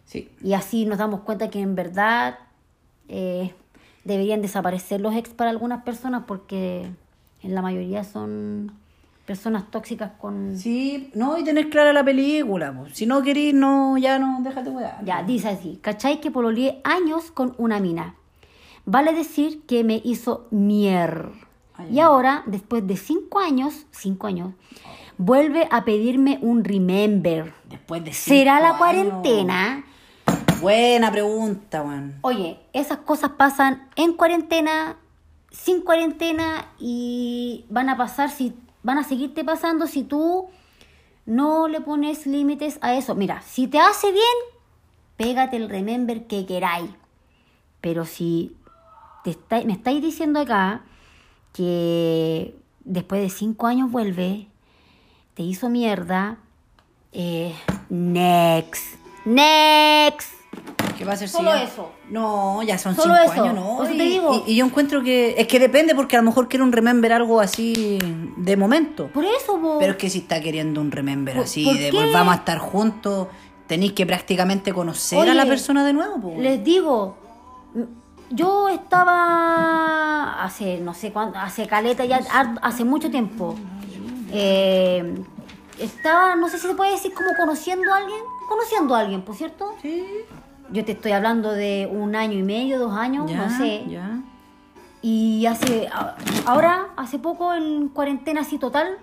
[0.06, 0.30] Sí.
[0.42, 2.40] Y así nos damos cuenta que en verdad
[3.10, 3.54] eh,
[4.06, 6.90] deberían desaparecer los ex para algunas personas porque
[7.44, 8.72] en la mayoría son
[9.26, 10.58] personas tóxicas con...
[10.58, 12.72] Sí, no, y tener clara la película.
[12.74, 12.86] po.
[12.94, 15.00] Si no querís, no, ya no, déjate weá.
[15.04, 16.22] Ya, dice así, ¿cachai?
[16.22, 18.16] Que pololeé años con una mina.
[18.86, 21.30] Vale decir que me hizo mier.
[21.74, 24.54] Ay, Y ahora, después de cinco años, cinco años,
[25.18, 27.52] vuelve a pedirme un remember.
[27.68, 28.78] Después de ¿Será cinco la años.
[28.78, 29.86] cuarentena?
[30.62, 32.16] Buena pregunta, weón.
[32.22, 34.98] Oye, esas cosas pasan en cuarentena,
[35.52, 38.54] sin cuarentena y van a pasar si
[38.86, 40.48] van a seguirte pasando si tú
[41.26, 43.16] no le pones límites a eso.
[43.16, 44.24] Mira, si te hace bien,
[45.18, 46.92] pégate el remember que queráis.
[47.82, 48.56] Pero si
[49.24, 50.84] te está- me estáis diciendo acá
[51.52, 54.48] que después de cinco años vuelve,
[55.34, 56.38] te hizo mierda,
[57.12, 57.56] eh,
[57.90, 60.30] next, next.
[60.98, 61.92] ¿Qué va a ser Solo si ya- eso.
[62.10, 63.44] No, ya son Solo cinco eso.
[63.44, 63.84] años, ¿no?
[63.84, 64.44] Eso y, te digo.
[64.48, 65.36] y- y yo encuentro que.
[65.38, 68.00] Es que depende porque a lo mejor quiere un remember algo así
[68.38, 69.08] de momento.
[69.08, 69.78] Por eso, po.
[69.80, 71.98] Pero es que si está queriendo un remember ¿Por- así, por de qué?
[71.98, 73.28] volvamos a estar juntos,
[73.68, 76.20] tenéis que prácticamente conocer a la persona de nuevo.
[76.22, 76.34] po.
[76.40, 77.18] Les digo,
[77.76, 77.88] m-
[78.30, 82.20] yo estaba hace, no sé cuánto, hace caleta ya,
[82.62, 83.56] hace mucho tiempo.
[84.32, 85.16] Eh,
[85.80, 89.36] estaba, no sé si se puede decir como conociendo a alguien, conociendo a alguien, por
[89.36, 89.76] cierto.
[89.82, 90.06] Sí.
[90.72, 93.86] Yo te estoy hablando de un año y medio, dos años, Ya, no sé.
[93.88, 94.20] ya.
[95.02, 95.88] Y hace,
[96.46, 98.98] ahora, hace poco en cuarentena así total,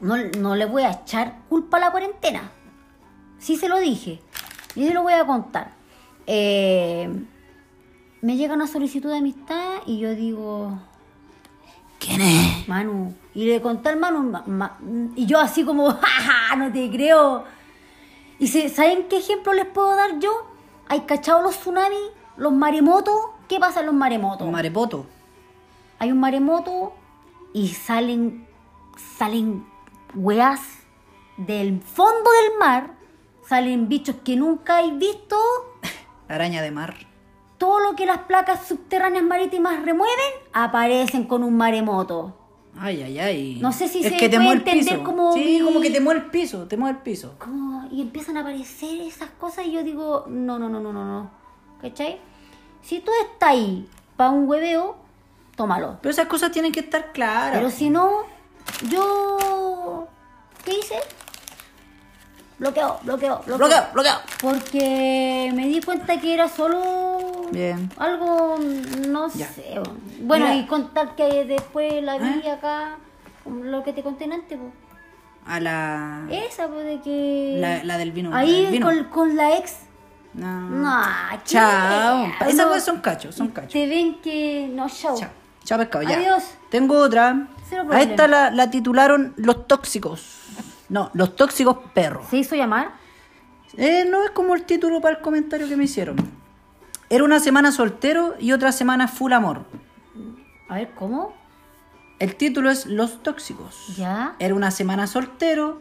[0.00, 2.50] no, no le voy a echar culpa a la cuarentena.
[3.38, 4.20] Sí se lo dije.
[4.74, 5.72] Y se lo voy a contar.
[6.26, 7.08] Eh,
[8.20, 10.76] me llega una solicitud de amistad y yo digo,
[12.00, 12.68] ¿Quién es?
[12.68, 13.14] Manu.
[13.34, 14.78] Y le conté al Manu, ma- ma-
[15.14, 17.44] y yo así como, jaja, no te creo.
[18.40, 20.30] Y se, ¿saben qué ejemplo les puedo dar yo?
[20.88, 21.98] ¿Hay cachado los tsunamis,
[22.36, 23.14] los maremotos?
[23.48, 24.46] ¿Qué pasa en los maremotos?
[24.46, 25.06] Un marepoto.
[25.98, 26.92] hay un maremoto
[27.52, 28.46] y salen
[29.18, 29.66] salen
[30.14, 30.60] weas
[31.36, 32.94] del fondo del mar,
[33.46, 35.36] salen bichos que nunca hay visto,
[36.28, 36.94] Araña de mar.
[37.58, 42.34] todo lo que las placas subterráneas marítimas remueven, aparecen con un maremoto.
[42.80, 43.58] Ay, ay, ay.
[43.60, 45.04] No sé si es se que te puede el entender piso.
[45.04, 47.34] como Sí, mi- como que te mueve el piso, te mueve el piso.
[47.38, 51.04] Como- y empiezan a aparecer esas cosas y yo digo, no, no, no, no, no,
[51.04, 51.30] no.
[51.82, 52.18] ¿Cachai?
[52.82, 54.96] Si tú estás ahí para un hueveo,
[55.56, 55.98] tómalo.
[56.02, 57.52] Pero esas cosas tienen que estar claras.
[57.56, 58.22] Pero si no,
[58.90, 60.06] yo.
[60.64, 60.96] ¿Qué hice?
[62.58, 63.56] Bloqueo, bloqueo, bloqueo.
[63.56, 64.14] Bloqueo, bloqueo.
[64.40, 67.46] Porque me di cuenta que era solo.
[67.52, 67.88] Bien.
[67.96, 68.58] Algo,
[69.08, 69.46] no Ya.
[69.48, 69.80] sé.
[70.20, 70.56] Bueno, Mira.
[70.56, 72.50] y contar que después la vi ¿Eh?
[72.50, 72.96] acá,
[73.46, 74.72] lo que te conté antes, po.
[75.46, 76.26] A la.
[76.30, 77.56] Esa, pues de que.
[77.60, 78.34] La, la del vino.
[78.34, 78.86] Ahí del vino.
[78.86, 79.76] con, con la ex.
[80.34, 80.60] No.
[80.68, 81.02] No.
[81.44, 82.26] Chao.
[82.40, 82.68] Esas No.
[82.68, 83.72] cosas son cachos, son cachos.
[83.72, 84.68] Te ven que.
[84.72, 85.16] No, show.
[85.18, 85.30] Chao.
[85.64, 86.16] Chao, pescado, ya.
[86.16, 86.42] Adiós.
[86.70, 87.46] Tengo otra.
[87.90, 90.38] A esta la, la titularon Los Tóxicos.
[90.88, 92.26] No, Los Tóxicos Perros.
[92.28, 92.92] ¿Se hizo llamar?
[93.76, 96.16] Eh, no es como el título para el comentario que me hicieron.
[97.10, 99.64] Era una semana soltero y otra semana full amor.
[100.68, 101.34] A ver, ¿cómo?
[102.18, 103.96] El título es Los Tóxicos.
[103.96, 104.34] Ya.
[104.38, 105.80] Era una semana soltero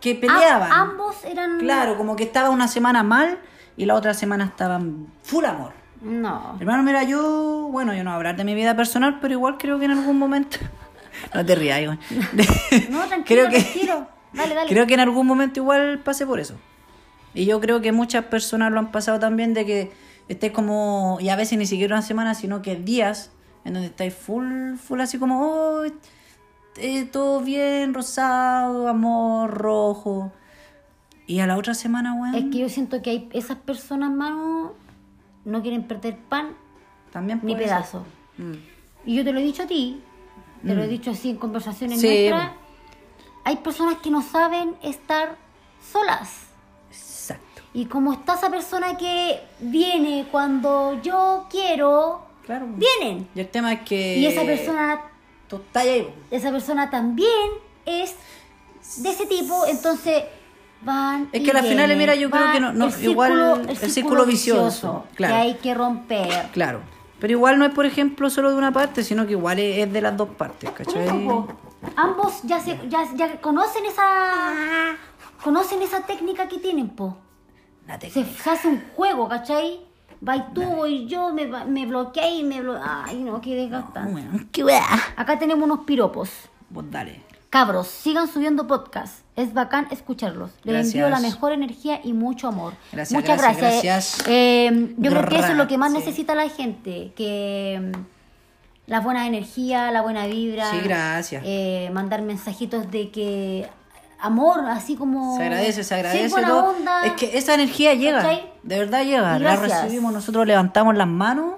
[0.00, 0.70] que peleaban.
[0.70, 1.58] Ah, ambos eran.
[1.58, 3.38] Claro, como que estaba una semana mal
[3.76, 5.72] y la otra semana estaban full amor.
[6.02, 6.56] No.
[6.60, 9.56] Hermano, mira, yo, bueno, yo no voy a hablar de mi vida personal, pero igual
[9.58, 10.58] creo que en algún momento.
[11.34, 12.00] No te rías, Iván.
[12.90, 14.08] No, tranquilo, creo que, tranquilo.
[14.32, 14.68] Dale, dale.
[14.68, 16.56] Creo que en algún momento igual pasé por eso.
[17.34, 19.92] Y yo creo que muchas personas lo han pasado también de que
[20.28, 23.30] estés como, y a veces ni siquiera una semana, sino que días
[23.64, 25.84] en donde estáis full, full así como, oh,
[26.76, 30.32] eh, todo bien, rosado, amor, rojo.
[31.26, 34.74] Y a la otra semana, weón, Es que yo siento que hay esas personas, mano,
[35.44, 36.56] no quieren perder pan
[37.12, 38.04] también ni pedazo.
[38.36, 38.54] Mm.
[39.04, 40.00] Y yo te lo he dicho a ti,
[40.66, 42.52] te lo he dicho así en conversaciones Sí, nuestras.
[43.44, 45.36] Hay personas que no saben estar
[45.92, 46.30] solas.
[46.90, 47.62] Exacto.
[47.74, 52.66] Y como está esa persona que viene cuando yo quiero, Claro.
[52.76, 53.28] vienen.
[53.34, 54.18] Y el tema es que.
[54.18, 55.00] Y esa persona,
[56.30, 57.50] esa persona también
[57.84, 58.14] es
[58.98, 60.24] de ese tipo, entonces
[60.82, 61.28] van.
[61.32, 63.76] Es y que a la final, mira, yo creo que no- no, el igual el
[63.90, 65.34] círculo vicioso, claro.
[65.34, 66.48] que hay que romper.
[66.52, 66.80] Claro.
[67.22, 69.92] Pero igual no es, por ejemplo, solo de una parte, sino que igual es, es
[69.92, 71.04] de las dos partes, ¿cachai?
[71.06, 71.46] eso,
[71.94, 74.96] ambos ya se ya, ya conocen esa
[75.40, 77.16] conocen esa técnica que tienen, po.
[77.86, 78.42] La Se, técnica.
[78.42, 79.86] se hace un juego, ¿cachai?
[80.28, 82.82] Va y tú, voy yo, me, me bloqueé y me bloqueé.
[82.84, 84.10] Ay, no, qué desgastante.
[84.10, 84.64] Bueno, qué.
[85.14, 86.28] Acá tenemos unos piropos.
[86.70, 87.22] Vos dale.
[87.50, 89.21] Cabros, sigan subiendo podcast.
[89.34, 90.50] Es bacán escucharlos.
[90.62, 90.94] Les Gracias.
[90.94, 92.74] envío la mejor energía y mucho amor.
[92.92, 94.18] Gracias, Muchas gracias, gracias.
[94.28, 97.12] Eh, yo creo que eso es lo que más necesita la gente.
[97.16, 100.70] Que mm, la buena energía, la buena vibra.
[100.70, 101.42] Sí, gracias.
[101.46, 103.68] eh, mandar mensajitos de que
[104.20, 105.38] amor, así como.
[105.38, 106.70] Se agradece, se agradece Sí, todo.
[106.76, 107.06] onda.
[107.06, 108.18] Es que esa energía llega.
[108.18, 108.52] ¿Cachai?
[108.62, 109.38] De verdad llega.
[109.38, 111.54] La recibimos, nosotros levantamos las manos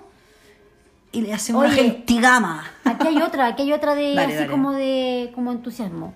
[1.10, 1.82] y le hacemos una Oye.
[1.82, 2.64] gentigama.
[2.84, 4.50] Aquí hay otra, aquí hay otra de Dale, así dale.
[4.50, 6.14] como de como entusiasmo.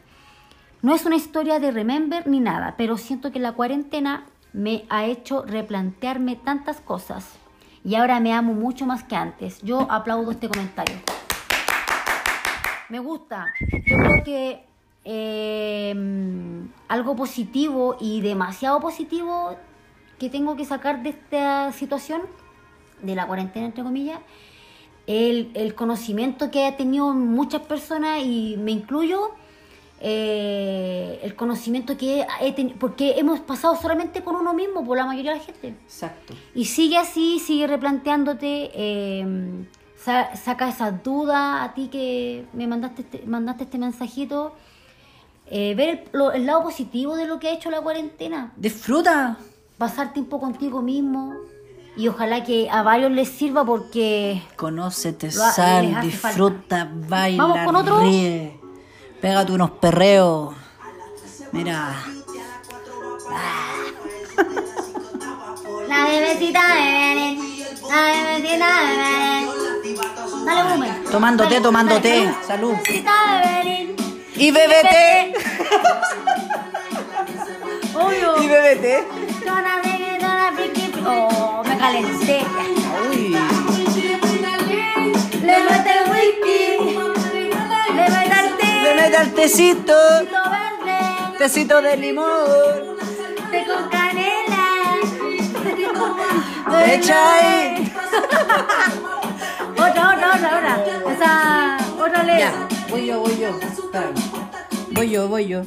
[0.80, 5.06] No es una historia de remember ni nada, pero siento que la cuarentena me ha
[5.06, 7.32] hecho replantearme tantas cosas
[7.84, 9.60] y ahora me amo mucho más que antes.
[9.62, 10.94] Yo aplaudo este comentario.
[12.90, 13.46] Me gusta.
[13.86, 14.64] Yo creo que
[15.04, 15.94] eh,
[16.86, 19.56] algo positivo y demasiado positivo
[20.20, 22.22] que tengo que sacar de esta situación,
[23.02, 24.20] de la cuarentena entre comillas,
[25.08, 29.32] el, el conocimiento que ha tenido muchas personas y me incluyo,
[30.00, 35.04] eh, el conocimiento que he tenido, porque hemos pasado solamente con uno mismo, por la
[35.06, 35.68] mayoría de la gente.
[35.84, 36.34] Exacto.
[36.54, 39.26] Y sigue así, sigue replanteándote, eh,
[39.96, 44.54] sa- saca esas dudas a ti que me mandaste este, mandaste este mensajito.
[45.50, 49.38] Eh, ver el, lo- el lado positivo de lo que ha hecho la cuarentena, Disfruta.
[49.78, 51.34] pasar tiempo contigo mismo
[51.96, 57.98] y ojalá que a varios les sirva porque Conócete, sal, disfruta, baila, ¿Vamos con otro?
[58.00, 58.57] ríe.
[59.20, 60.54] Pégate unos perreos.
[61.52, 61.94] Mira.
[65.88, 67.38] La bebecita de Belén,
[67.88, 69.48] la bebecita de Belén.
[70.44, 71.04] Dale, Boomer.
[71.10, 72.08] Tomándote, Dale, tomándote.
[72.08, 72.46] dale, salud.
[72.46, 72.72] Salud.
[72.74, 73.96] Bebecita de Belén.
[74.36, 75.32] Y bebete.
[77.94, 78.42] Obvio.
[78.42, 79.04] Y bebete.
[81.06, 82.44] Oh, me calenté.
[89.18, 89.94] Mete al tecito.
[91.38, 92.26] Tecito de limón.
[93.50, 94.96] Té con canela.
[96.86, 97.92] Echa ahí.
[99.78, 101.12] Otra, otra, otra, otra.
[101.12, 102.38] Esa, otra ley.
[102.40, 102.52] Ya.
[102.90, 103.48] Voy yo, voy yo.
[103.60, 104.14] Espérame.
[104.90, 105.62] Voy yo, voy yo.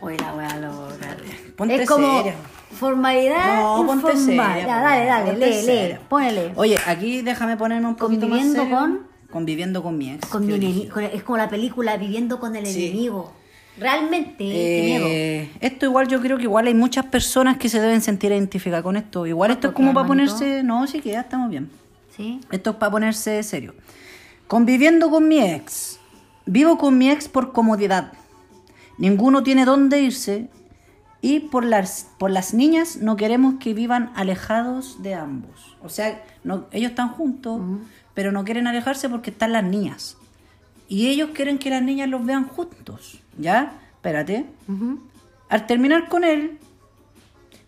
[0.00, 1.16] Oye, la wea loca.
[1.56, 2.34] Ponte es como seria.
[2.78, 5.98] formalidad No, ponte seria, Ya, dale, dale, ponte lee, lee.
[6.08, 6.52] Ponele.
[6.56, 8.76] Oye, aquí déjame ponerme un poquito más serio.
[8.76, 10.26] con- Conviviendo con mi ex.
[10.28, 12.86] Con mi es como la película Viviendo con el Sí.
[12.86, 13.32] enemigo.
[13.78, 14.44] Realmente.
[14.44, 18.82] Eh, esto igual yo creo que igual hay muchas personas que se deben sentir identificadas
[18.82, 19.26] con esto.
[19.26, 20.32] Igual esto es ¿Por como para hermanito?
[20.34, 20.62] ponerse...
[20.64, 21.70] No, sí que ya estamos bien.
[22.16, 22.40] ¿Sí?
[22.50, 23.74] Esto es para ponerse serio.
[24.48, 26.00] Conviviendo con mi ex.
[26.46, 28.12] Vivo con mi ex por comodidad.
[28.96, 30.48] Ninguno tiene dónde irse.
[31.20, 35.76] Y por las, por las niñas no queremos que vivan alejados de ambos.
[35.82, 37.60] O sea, no, ellos están juntos,
[38.18, 40.16] pero no quieren alejarse porque están las niñas.
[40.88, 43.20] Y ellos quieren que las niñas los vean juntos.
[43.38, 43.74] ¿Ya?
[43.94, 44.44] Espérate.
[45.48, 46.58] Al terminar con él,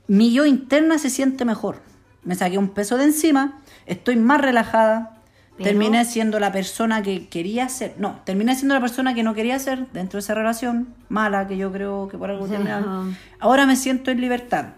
[0.08, 1.76] mi yo interna se siente mejor.
[2.24, 5.18] Me saqué un peso de encima, estoy más relajada.
[5.56, 7.94] Pero- Terminé siendo la persona que quería ser.
[7.98, 11.56] No, terminé siendo la persona que no quería ser dentro de esa relación mala que
[11.58, 13.04] yo creo que por algo ajá.
[13.38, 14.70] Ahora me siento en libertad.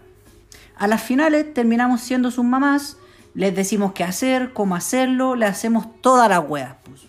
[0.77, 2.97] A las finales terminamos siendo sus mamás,
[3.33, 6.77] les decimos qué hacer, cómo hacerlo, le hacemos toda la wea.
[6.83, 7.01] Pues.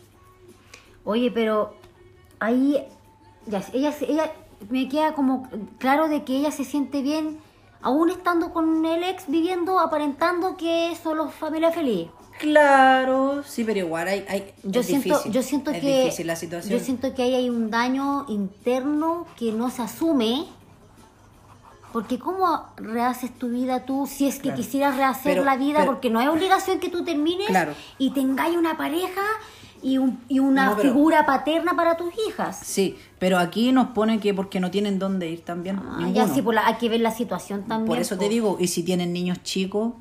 [1.04, 1.74] Oye, pero
[2.40, 2.78] ahí
[3.46, 4.32] ya, ella, ella
[4.70, 7.38] me queda como claro de que ella se siente bien
[7.82, 12.08] aún estando con el ex viviendo aparentando que son los familia feliz.
[12.38, 16.26] Claro, sí, pero igual hay, hay Yo es siento, difícil, yo siento es que difícil
[16.26, 16.78] la situación.
[16.78, 20.46] yo siento que ahí hay un daño interno que no se asume.
[21.94, 24.56] Porque cómo rehaces tu vida tú si es que Claro.
[24.56, 27.72] quisieras rehacer Pero- la vida pero- porque no es obligación que tú termines Claro.
[27.98, 29.22] y tengáis una pareja
[29.80, 32.58] y, un- y una No, pero- figura paterna para tus hijas.
[32.64, 35.78] Sí, pero aquí nos pone que porque no tienen dónde ir también.
[35.78, 37.86] Ah, ya sí, pues la- hay que ver la situación también.
[37.86, 38.30] Por eso te po.
[38.30, 39.92] digo, y si tienen niños chicos.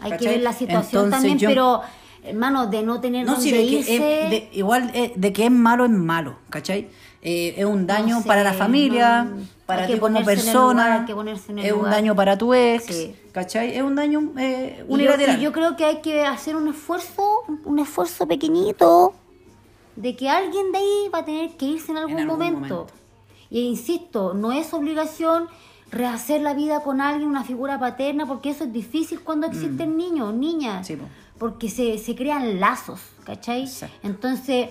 [0.00, 1.80] Hay que ver la situación Entonces también, yo- pero
[2.24, 4.24] hermano, de no tener No, dónde sí, de que irse.
[4.24, 6.88] es- de- igual eh, de que es malo es malo, ¿cachai?
[7.22, 9.36] Eh, es un daño No sé, para la familia, no,
[9.66, 13.16] para ti como persona, lugar, ponerse en el es un daño para tu ex, Sí.
[13.32, 13.76] ¿cachai?
[13.76, 15.38] Es un daño eh, Y yo, unilateral.
[15.38, 19.12] y yo creo que hay que hacer un esfuerzo, un esfuerzo pequeñito,
[19.96, 22.54] de que alguien de ahí va a tener que irse en algún, algún momento.
[22.60, 22.86] momento.
[23.50, 25.48] Y insisto, no es obligación
[25.90, 30.34] rehacer la vida con alguien, una figura paterna, porque eso es difícil cuando existen niños,
[30.34, 30.82] niñas.
[30.82, 30.84] Mm.
[30.84, 31.04] Sí, po.
[31.38, 33.62] porque se, se crean lazos, ¿cachai?
[33.64, 33.96] Exacto.
[34.02, 34.68] Entonces,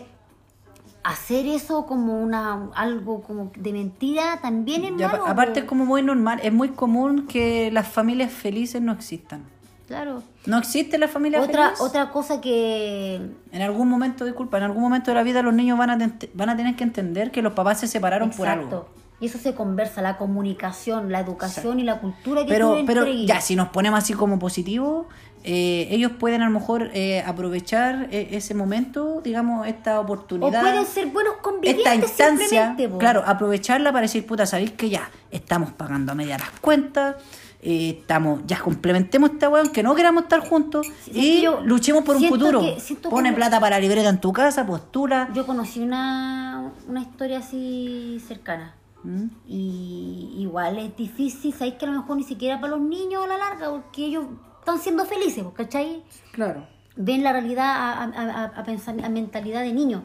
[1.06, 5.26] hacer eso como una algo como de mentira también es malo.
[5.28, 9.43] aparte es como muy normal, es muy común que las familias felices no existan.
[9.88, 10.24] Claro.
[10.47, 11.82] No existe la familia Otra, feliz.
[11.82, 15.78] otra cosa que En algún momento, disculpa, en algún momento de la vida los niños
[15.78, 15.97] van a,
[16.34, 18.89] van a tener que entender que los papás se separaron por algo.
[19.26, 23.07] Y eso se conversa, la comunicación, la educación y la cultura que Pero, tú pero
[23.07, 25.07] ya, si nos ponemos así como positivo,
[25.43, 30.61] eh, ellos pueden a lo mejor eh, aprovechar eh, ese momento, digamos, esta O oportunidad.
[30.61, 32.97] pueden ser buenos esta convivientes instancia, simplemente, po.
[32.99, 37.15] claro, aprovecharla para decir, puta, sabéis que ya estamos pagando a media las cuentas,
[37.61, 42.03] eh, estamos, ya complementemos esta weón, que no queramos estar juntos Sí, y yo luchemos
[42.03, 42.61] por un futuro.
[42.61, 42.78] que-
[43.09, 45.30] Pone plata para la libreta en tu casa, postula.
[45.34, 48.76] Yo conocí una, una historia así cercana.
[49.06, 49.30] ¿Mm?
[49.47, 53.28] Y igual es difícil, sabéis que a lo mejor ni siquiera para los niños a
[53.28, 54.26] la larga, porque ellos
[54.60, 56.03] están siendo felices, pues, ¿cachai?
[56.32, 56.66] Claro.
[56.97, 60.03] Ven la realidad a, a, a- a pensar, a mentalidad de niño.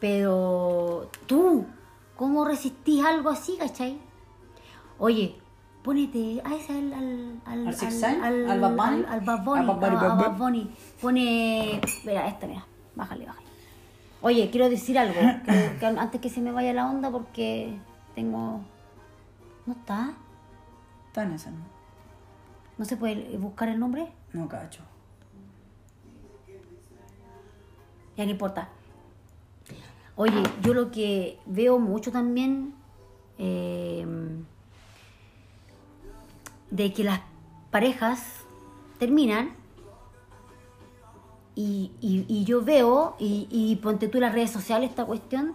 [0.00, 1.66] Pero tú,
[2.16, 3.98] ¿cómo resistís algo así, cachai?
[4.98, 5.36] Oye,
[5.82, 7.74] ponete a ese al al al ¿Al
[8.48, 9.04] al, ¿Al Bad Bunny?
[9.08, 9.20] al-.
[10.38, 10.70] Bunny.
[11.00, 13.46] Pone, mira, esta, mira, bájale, bájale.
[14.20, 17.74] Oye, quiero decir algo, que- que antes que se me vaya la onda porque
[18.22, 18.60] tengo...
[19.64, 20.12] ¿No está?
[21.06, 21.58] Está en esa, ¿no?
[22.78, 24.08] ¿No se puede buscar el nombre?
[24.32, 24.82] No cacho.
[28.16, 28.70] Ya no importa.
[30.16, 32.74] Oye, yo lo que veo mucho también
[33.38, 34.04] eh,
[36.72, 37.20] de que las
[37.70, 38.20] parejas
[38.98, 39.50] terminan
[41.54, 45.54] y, y- y yo veo, y, y ponte tú en las redes sociales esta cuestión,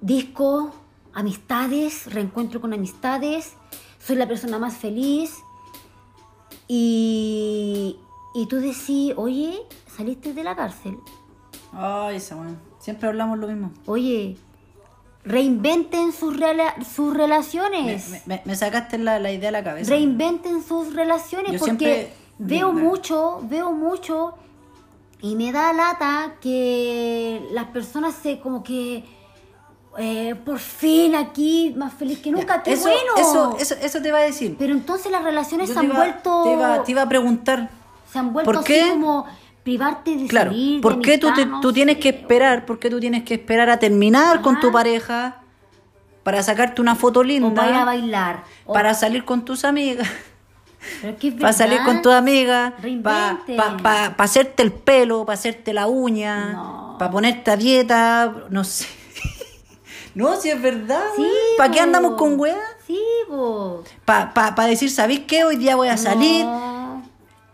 [0.00, 0.72] disco,
[1.14, 3.54] amistades, reencuentro con amistades,
[3.98, 5.32] soy la persona más feliz
[6.66, 7.96] y,
[8.34, 9.58] y tú decís, oye,
[9.94, 10.98] saliste de la cárcel,
[11.72, 12.58] Ay, esa weón.
[12.78, 13.70] Siempre hablamos lo mismo.
[13.84, 14.38] Oye,
[15.24, 18.08] reinventen sus, rela- sus relaciones.
[18.08, 19.90] me- me- me sacaste la, la idea a la cabeza.
[19.90, 24.34] Reinventen sus relaciones Yo porque siempre veo mucho, veo mucho
[25.20, 29.04] y me da lata que las personas se como que
[29.98, 33.12] eh, por fin aquí más feliz que nunca, qué eso, bueno.
[33.16, 34.56] Eso, eso, eso te iba a decir.
[34.58, 37.68] Pero entonces las relaciones Yo se han iba- vuelto Te iba, te iba a preguntar.
[38.12, 38.88] se han vuelto ¿por así qué?
[38.90, 39.26] como
[39.64, 42.64] privarte de Claro, salir, de ¿por qué tú, te- amistad, no tú tienes que esperar?
[42.64, 44.72] ¿Por qué tú tienes que esperar a terminar con tu Ajá.
[44.74, 45.36] pareja
[46.22, 47.84] para sacarte una foto o para linda?
[47.84, 50.08] bailar o- Para salir con tus amigas,
[51.40, 53.60] para salir con tus amigas, para Reinventen.
[54.18, 56.96] hacerte el pelo, para hacerte la uña, No.
[56.98, 58.86] para ponerte a dieta, no sé.
[60.14, 61.02] No, si es verdad.
[61.16, 62.58] Sí, ¿Para qué andamos con weas?
[62.86, 62.98] Sí,
[63.28, 63.82] po.
[64.04, 65.44] Para decir, ¿sabéis qué?
[65.44, 66.44] Hoy día voy a salir.
[66.44, 67.02] No.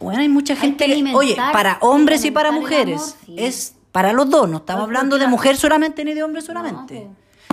[0.01, 3.35] Bueno, hay mucha gente que oye, para hombres y para mujeres, amor, sí.
[3.39, 7.09] es para los dos, no estamos Pues hablando de mujer solamente ni de hombre solamente.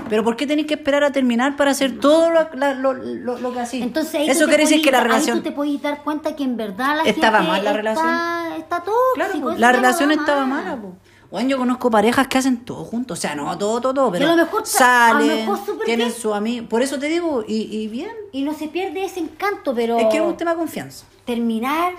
[0.10, 3.38] Pero ¿por qué tenéis que esperar a terminar para hacer todo lo, la- lo, lo-
[3.39, 3.82] lo que así?
[3.82, 6.43] Entonces ahí Eso quiere decir que la Ahí relación tú te podés dar cuenta que
[6.43, 8.10] en verdad la Estaba gente mal la relación.
[8.58, 9.14] Está tóxico.
[9.16, 10.95] Claro, eso la relación estaba mala, po.
[11.32, 14.27] Bueno, yo conozco parejas que hacen todo juntos, o sea, no todo, todo, todo, pero
[14.27, 16.19] a lo mejor tra- a lo salen, mejor súper tienen bien.
[16.19, 19.73] su amigo, por eso te digo, y, y bien, Y no se pierde ese encanto,
[19.73, 21.05] pero es que es un tema de confianza.
[21.25, 21.93] terminar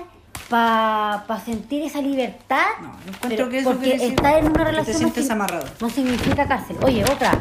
[0.50, 2.66] para sentir esa libertad.
[2.82, 5.24] No, yo encuentro pero- que eso porque decir estar en una te relación no sientes
[5.24, 5.66] sign- amarrado.
[5.80, 6.76] No significa cárcel.
[6.84, 7.32] Oye, otra.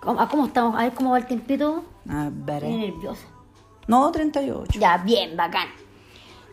[0.00, 0.78] ¿Cómo, ah, ¿Cómo estamos?
[0.78, 1.84] A ver cómo va el tiempito.
[2.10, 2.90] A ver, Estoy eh.
[2.92, 3.22] nerviosa.
[3.86, 4.78] No, 38.
[4.78, 5.68] Ya, bien, bacán.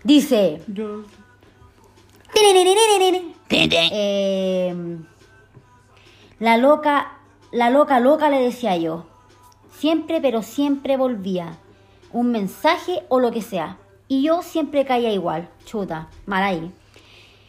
[0.03, 0.61] Dice.
[3.51, 4.97] Eh,
[6.39, 7.17] la loca,
[7.51, 9.05] la loca, loca le decía yo.
[9.71, 11.57] Siempre, pero siempre volvía.
[12.11, 13.77] Un mensaje o lo que sea.
[14.07, 15.49] Y yo siempre caía igual.
[15.65, 16.71] Chuta, mal ahí.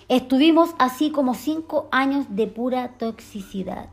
[0.09, 3.89] Estuvimos así como cinco años de pura toxicidad.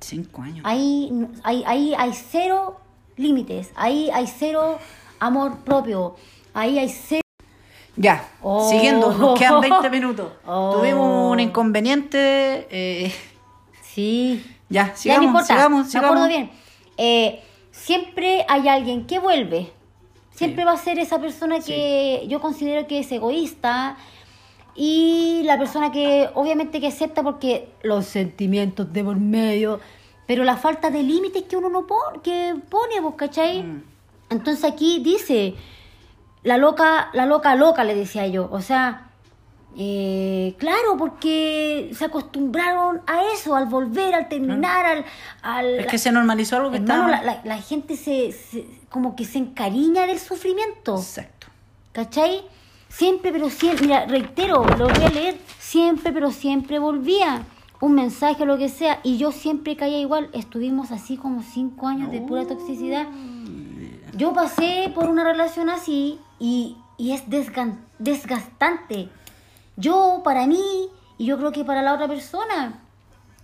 [0.00, 0.60] Cinco años.
[0.64, 1.10] Ahí,
[1.42, 2.80] ahí, ahí hay cero
[3.16, 3.72] límites.
[3.74, 4.78] Ahí hay cero
[5.18, 6.14] amor propio.
[6.54, 7.25] Ahí hay cero.
[7.96, 8.68] Ya, Oh.
[8.70, 10.28] siguiendo, nos quedan 20 minutos.
[10.46, 10.76] Oh.
[10.78, 12.66] Tuvimos un inconveniente.
[12.70, 13.12] eh,
[13.82, 14.44] Sí.
[14.68, 16.10] ya, ya no sigamos, importa, sigamos, me sigamos.
[16.10, 16.50] acuerdo bien.
[16.98, 19.72] Eh, siempre hay alguien que vuelve.
[20.34, 20.66] Siempre Sí.
[20.66, 23.96] va a ser esa persona que yo considero que es egoísta
[24.74, 29.80] y la persona que obviamente que acepta porque los sentimientos de por medio,
[30.26, 33.62] pero la falta de límites que uno no pone, que pone, ¿vos cachai?
[33.62, 33.82] Mm.
[34.28, 35.54] Entonces aquí dice,
[36.46, 39.02] la loca, la loca loca le decía yo, o sea,
[39.78, 45.04] eh, claro, porque se acostumbraron a eso, al volver, al terminar, al...
[45.42, 47.22] al Es que se normalizó algo que Hermano, estaba.
[47.24, 51.48] la, la- la gente se, se- como que se encariña del sufrimiento, Exacto.
[51.92, 52.42] ¿cachai?
[52.88, 57.42] Siempre, pero siempre, mira, reitero, lo voy a leer, siempre, pero siempre volvía.
[57.78, 60.30] un mensaje o lo que sea, y yo siempre caía igual.
[60.32, 63.04] Estuvimos así como cinco años de pura toxicidad.
[64.16, 67.24] Yo pasé por una relación así y, y es
[67.98, 69.10] desgastante.
[69.76, 70.88] Yo, para mí,
[71.18, 72.82] y yo creo que para la otra persona.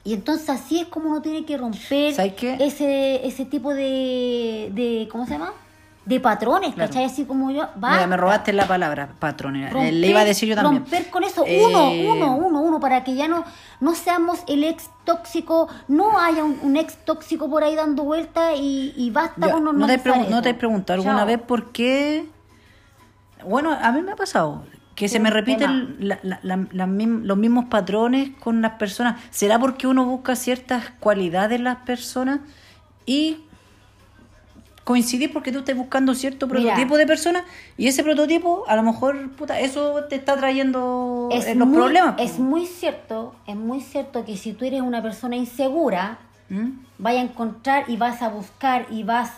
[0.04, 2.14] Y entonces así es como uno tiene que romper
[2.58, 5.52] ese ese tipo de, de ¿cómo se llama?
[6.05, 6.88] De patrones, Claro.
[6.90, 7.05] ¿cachai?
[7.05, 7.92] Así como yo, va.
[7.92, 9.11] Mira, me robaste la palabra,
[9.70, 10.82] Romper- Le iba a decir yo también.
[10.82, 13.44] Romper con eso, Eh, uno, uno, uno, uno, para que ya no,
[13.78, 18.55] no seamos el ex tóxico, no haya un, un ex tóxico por ahí dando vueltas
[18.57, 21.26] y, y basta con ¿No te, pregun- ¿No te has preguntado alguna Chao.
[21.26, 22.26] vez por qué?
[23.44, 24.64] Bueno, a mí me ha pasado
[24.96, 29.20] que se me repiten la- la- la- las mim- los mismos patrones con las personas.
[29.30, 32.40] ¿Será porque uno busca ciertas cualidades en las personas
[33.07, 33.38] y
[34.84, 36.60] coincidir porque tú estás buscando cierto Mira.
[36.60, 37.44] prototipo de persona
[37.76, 41.76] y ese prototipo, a lo mejor, puta, eso te está trayendo es eh, los muy,
[41.76, 42.14] problemas?
[42.18, 46.18] Es muy cierto, es muy cierto que si tú eres una persona insegura,
[46.48, 46.70] ¿Mm?
[46.98, 49.32] vaya a encontrar y vas a buscar y vas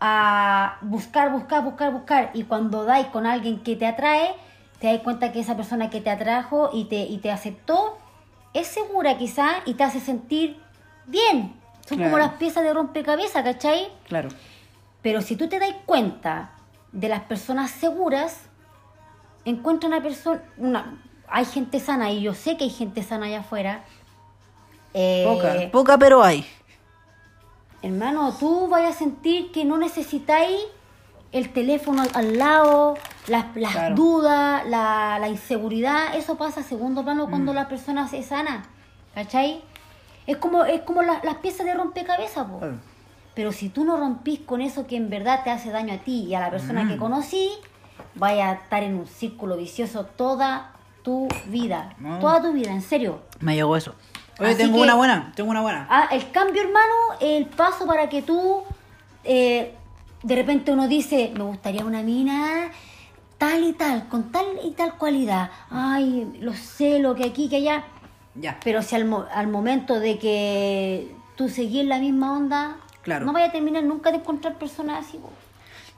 [0.00, 2.30] a buscar, buscar, buscar, buscar.
[2.34, 4.34] Y cuando dais con alguien que te atrae,
[4.80, 7.98] te das cuenta que esa persona que te atrajo y te, y te aceptó
[8.54, 10.56] es segura quizá y te hace sentir
[11.06, 11.54] bien.
[11.86, 13.88] Son como las piezas de rompecabezas, ¿cachai?
[14.06, 14.28] Claro.
[15.02, 16.50] Pero si tú te das cuenta
[16.92, 18.36] de las personas seguras,
[19.44, 20.98] encuentra una persona, una,
[21.28, 23.84] hay gente sana y yo sé que hay gente sana allá afuera.
[24.92, 26.44] Eh, Poca, poca, pero hay.
[27.82, 30.58] Hermano, tú vayas a sentir que no necesitáis
[31.32, 32.94] el teléfono al- lado,
[33.28, 33.94] las, las Claro.
[33.94, 37.30] dudas, la, la inseguridad, eso pasa a segundo plano Mm.
[37.30, 38.64] cuando la persona se sana,
[39.14, 39.62] ¿cachai?
[40.26, 42.58] Es como, es como la- las piezas de rompecabezas, po.
[42.58, 42.74] Claro.
[43.40, 46.26] Pero si tú no rompís con eso que en verdad te hace daño a ti
[46.28, 46.88] y a la persona Mm.
[46.90, 47.48] que conocí,
[48.14, 50.72] vaya a estar en un círculo vicioso toda
[51.02, 51.94] tu vida.
[51.98, 52.18] No.
[52.18, 53.22] Toda tu vida, en serio.
[53.40, 53.94] Me llegó eso.
[54.38, 55.86] Oye, Así tengo que- una buena, tengo una buena.
[55.88, 58.60] Ah, el cambio, hermano, el paso para que tú,
[59.24, 59.74] eh,
[60.22, 62.70] de repente uno dice, me gustaría una mina
[63.38, 65.48] tal y tal, con tal y tal cualidad.
[65.70, 67.84] Ay, lo sé, lo que aquí, que allá.
[68.34, 68.60] Ya.
[68.62, 73.24] Pero si al, al momento de que tú seguís la misma onda, Claro.
[73.26, 75.18] no vaya a terminar nunca de encontrar personas así.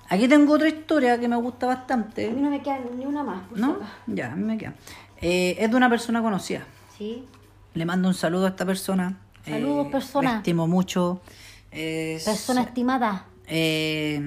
[0.09, 2.31] Aquí tengo otra historia que me gusta A bastante.
[2.31, 3.43] mí no me queda ni una más.
[3.49, 3.79] por ¿No?
[4.07, 4.75] Ya, a mí me queda.
[5.21, 6.65] Eh, es de una persona conocida.
[6.99, 7.25] Sí.
[7.75, 9.19] Le mando un saludo a esta persona.
[9.45, 10.37] Saludos, Eh, persona.
[10.39, 11.21] Estimo mucho.
[11.71, 14.21] Es- Persona estimada, eh,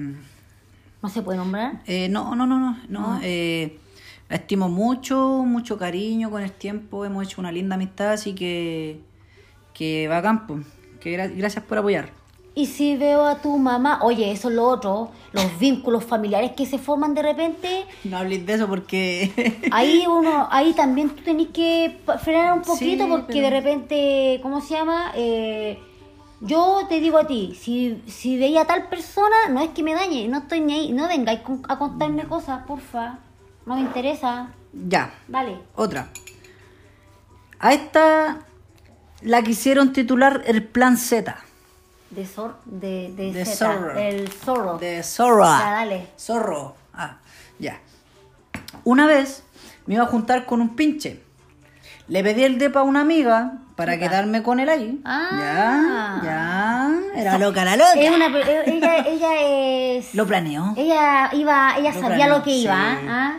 [1.02, 1.80] no se puede nombrar.
[1.86, 2.76] eh, no, no, no, no.
[2.88, 3.78] no, eh,
[4.28, 7.04] la estimo mucho, mucho cariño con el tiempo.
[7.04, 9.00] Hemos hecho una linda amistad, así que.
[9.72, 10.66] Que bacán, pues.
[11.00, 12.08] Que gra- gracias por apoyar.
[12.56, 16.64] Y si veo a tu mamá, oye, eso es lo otro, los vínculos familiares que
[16.66, 19.60] se forman de repente, No hables de eso porque.
[19.72, 24.40] ahí uno, ahí también tú tenés que frenar un poquito Sí, porque pero- de repente,
[24.42, 25.12] ¿cómo se llama?
[25.14, 25.78] Eh,
[26.40, 29.94] yo te digo a ti, si, si veía a tal persona, no es que me
[29.94, 33.18] dañe, no estoy ni ahí, no vengáis a contarme cosas, porfa,
[33.66, 35.12] no me interesa, ya.
[35.28, 35.58] dale.
[35.74, 36.08] Otra.
[37.58, 38.38] A esta
[39.22, 41.36] la quisieron titular el plan Z.
[42.16, 43.94] De Zor, de, de, De Zeta, Zorro.
[44.44, 44.78] zorro.
[44.78, 45.58] De Zorra.
[45.60, 46.06] Ya, dale.
[46.18, 46.74] Zorro.
[46.94, 47.18] Ah,
[47.58, 47.78] ya.
[48.84, 49.42] Una vez
[49.86, 51.22] me iba a juntar con un pinche.
[52.08, 54.08] Le pedí el depa a una amiga para Chuta.
[54.08, 55.00] quedarme con él ahí.
[55.04, 56.20] Ah.
[56.22, 57.20] Ya, ya.
[57.20, 57.92] Era loca la loca.
[58.00, 59.28] Es una per- eh, ella, ella
[59.98, 60.14] es.
[60.14, 60.72] Lo planeó.
[60.76, 63.06] Ella iba, ella Lo sabía planeó, lo que iba, sí.
[63.10, 63.38] ¿ah?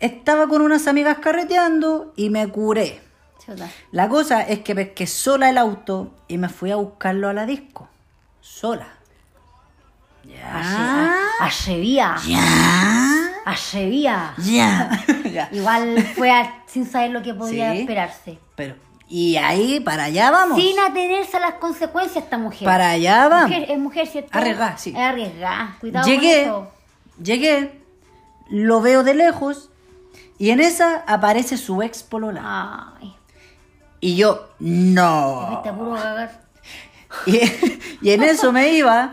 [0.00, 3.00] Estaba con unas amigas carreteando y me curé.
[3.46, 3.68] Chuta.
[3.92, 7.46] La cosa es que pesqué sola el auto y me fui a buscarlo a la
[7.46, 7.88] disco.
[8.54, 8.88] Sola.
[10.24, 11.14] Ya.
[11.40, 12.16] Atrevía.
[12.26, 13.30] Ya.
[13.46, 14.34] Atrevía.
[14.38, 14.90] Ya.
[15.32, 15.48] ya.
[15.52, 17.80] Igual fue a- sin saber lo que podía Sí.
[17.80, 18.38] esperarse.
[18.56, 18.74] Pero,
[19.08, 20.60] y ahí, para allá vamos.
[20.60, 22.66] Sin atenerse a las consecuencias esta mujer.
[22.66, 23.48] Para allá vamos.
[23.50, 24.30] Mujer, es mujer, ¿cierto?
[24.36, 24.90] Arriesgada, sí.
[24.90, 25.76] Es arriesgada.
[25.80, 26.72] Cuidado Llegué, con eso.
[27.22, 27.82] llegué,
[28.50, 29.70] lo veo de lejos
[30.38, 32.94] y en esa aparece su ex polola.
[33.00, 33.14] Ay,
[34.00, 35.40] Y yo, no.
[35.42, 36.49] a puro cagar.
[37.26, 37.40] Y,
[38.02, 39.12] y en eso me iba,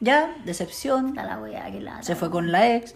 [0.00, 2.02] ya, decepción, la weá que lata.
[2.02, 2.94] se fue con la ex.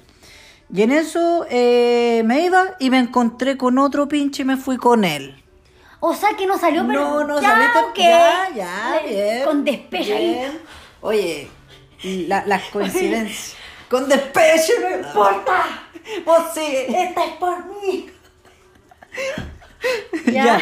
[0.72, 4.76] Y en eso eh, me iba y me encontré con otro pinche y me fui
[4.76, 5.42] con él.
[6.01, 7.01] O sea que no salió, pero.
[7.01, 7.78] No, no ya, saliste.
[7.78, 7.97] ok.
[7.99, 9.45] Ya, ya, Le- bien.
[9.45, 10.14] Con despecho.
[11.01, 11.49] Oye,
[12.03, 13.57] la- las coincidencias.
[13.88, 15.64] con despecho, no importa.
[16.26, 16.61] Vos sí.
[16.88, 18.11] Esta es por mí.
[20.32, 20.59] Ya.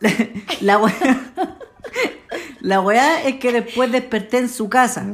[0.00, 0.10] La,
[0.60, 1.20] la weá.
[2.60, 5.04] La weá es que después desperté en su casa.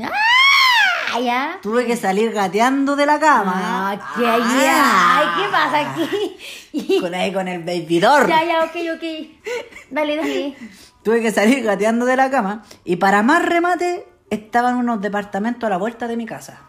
[1.23, 1.59] ya.
[1.63, 3.53] Tuve que salir gateando de la cama.
[3.93, 6.99] Ah, qué ay, ¿qué pasa aquí?
[7.01, 8.29] Con ahí con el babydoor.
[8.29, 9.65] ya, ya, ok, ok.
[9.91, 10.57] Dale, dale.
[11.03, 12.65] Tuve que salir gateando de la cama.
[12.85, 16.61] Y para más remate, estaban unos departamentos a la vuelta de mi casa.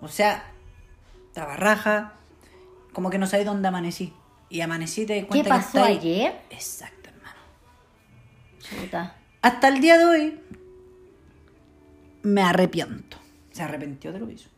[0.00, 0.44] O sea,
[1.26, 2.14] estaba raja.
[2.92, 4.14] Como que no sabía dónde amanecí.
[4.48, 5.98] Y amanecí te ¿Qué cuenta que pasó ahí.
[5.98, 6.40] ayer?
[6.50, 6.99] Exacto,
[9.42, 10.40] Hasta el día de hoy
[12.22, 13.16] me arrepiento.
[13.52, 14.48] Se arrepintió de lo que hizo.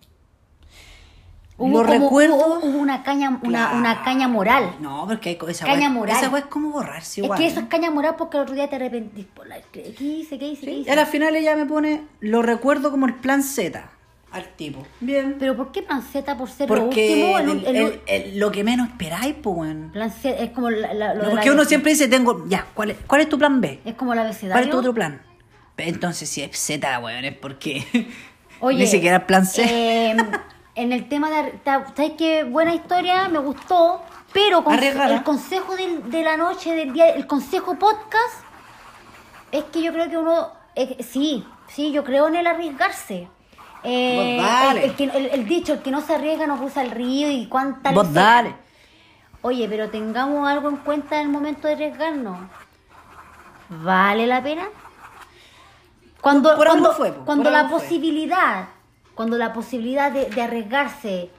[1.58, 2.34] Hubo Lo como- recuerdo.
[2.36, 3.76] hubo- hubo una caña, una, Claro.
[3.78, 4.74] una caña moral.
[4.80, 6.16] No, porque hay esa Caña wea- moral.
[6.16, 7.38] Esa wea es como borrarse Es igual.
[7.38, 9.60] que eso es caña moral porque el otro día te arrepentís por la...
[9.70, 10.38] ¿Qué hice?
[10.38, 10.66] ¿Qué hice?
[10.66, 10.88] ¿Qué hice?
[10.88, 13.88] Y a la final ella me pone, lo recuerdo como el plan Z
[14.32, 14.86] al tipo.
[15.00, 15.36] Bien.
[15.38, 17.38] Pero ¿por qué plan Z por ser lo Porque último?
[17.38, 19.90] el- El- el- el- el- lo que menos esperáis, pues, weón.
[19.92, 22.44] plan Z es como la, la- lo No, de porque la- uno siempre dice, tengo,
[22.48, 23.80] ya, ¿cuál es, cuál es tu plan B?
[23.84, 24.52] Es como la abecedario.
[24.54, 25.20] ¿Cuál es tu otro plan?
[25.76, 27.84] Entonces, si es Z, weón, es porque
[28.60, 29.62] Oye, ni siquiera el plan C.
[29.64, 30.16] eh,
[30.76, 31.54] en el tema de...
[31.64, 32.44] ¿Sabes qué?
[32.44, 34.00] Buena historia, me gustó,
[34.32, 38.44] pero con- el consejo del- de la noche, del día, el consejo podcast,
[39.50, 40.52] es que yo creo que uno...
[40.76, 43.28] eh, sí, sí, yo creo en el arriesgarse.
[43.84, 44.84] Eh, Vos dale.
[44.84, 47.30] el, el que- el- el dicho, el que no se arriesga no cruza el río
[47.30, 48.54] y cuánta Vos dale.
[49.42, 52.38] Oye, pero tengamos algo en cuenta en el momento de arriesgarnos.
[53.68, 54.66] ¿Vale la pena?
[56.20, 57.80] Cuando, Por cuando, fue, cuando por la fue.
[57.80, 58.68] posibilidad,
[59.14, 61.30] cuando la posibilidad de, de arriesgarse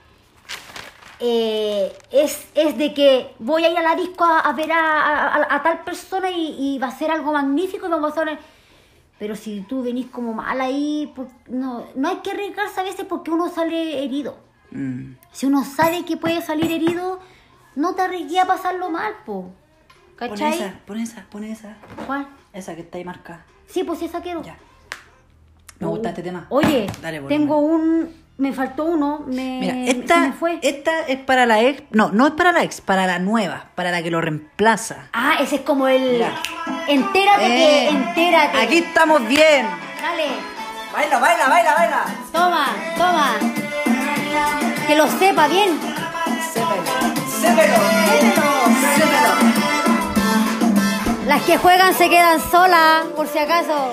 [1.20, 5.28] eh, es, es de que voy a ir a la disco a, a ver a,
[5.36, 8.38] a- a tal persona y, y va a ser algo magnífico y vamos a hacer...
[9.18, 13.06] Pero si tú venís como mal ahí, pues, no, no hay que arriesgarse a veces
[13.08, 14.38] porque uno sale herido.
[14.70, 15.14] Mm.
[15.32, 17.20] Si uno sabe que puede salir herido,
[17.76, 19.50] no te arriesgues a pasarlo mal, po.
[20.18, 21.76] Pon esa, pon esa, pon esa.
[22.06, 22.28] ¿Cuál?
[22.52, 23.44] Esa que está ahí marcada.
[23.66, 24.42] Sí, pues esa quiero.
[24.42, 24.56] Ya.
[25.80, 26.46] Me gusta este tema.
[26.50, 28.23] Oye, Dale, tengo un...
[28.36, 30.58] Me faltó uno, me, Mira, se esta, me fue.
[30.62, 31.84] esta es para la ex.
[31.92, 35.08] No, no es para la ex, para la nueva, para la que lo reemplaza.
[35.12, 36.02] Ah, ese es como el...
[36.14, 36.32] Mira.
[36.88, 37.88] Entérate que...
[37.90, 38.58] Entérate.
[38.58, 39.66] Aquí estamos bien.
[40.02, 40.26] Dale.
[40.92, 42.04] Baila, baila, baila, baila.
[42.32, 42.66] Toma,
[42.96, 43.34] toma.
[44.88, 45.78] Que lo sepa bien.
[47.40, 47.76] Sépelo.
[48.96, 49.34] Sépelo.
[51.28, 53.92] Las que juegan se quedan solas, por si acaso.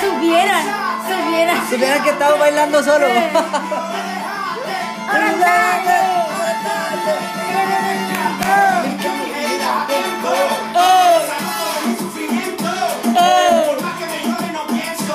[0.00, 0.64] Supieran,
[1.08, 1.70] supieran.
[1.70, 3.06] Supieran que estamos bailando solo.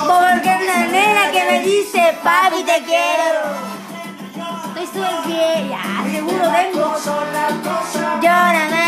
[0.08, 3.42] Porque una nena que me dice, papi, te quiero.
[4.82, 6.96] Estoy bien, ya, seguro vengo.
[8.22, 8.81] Llora,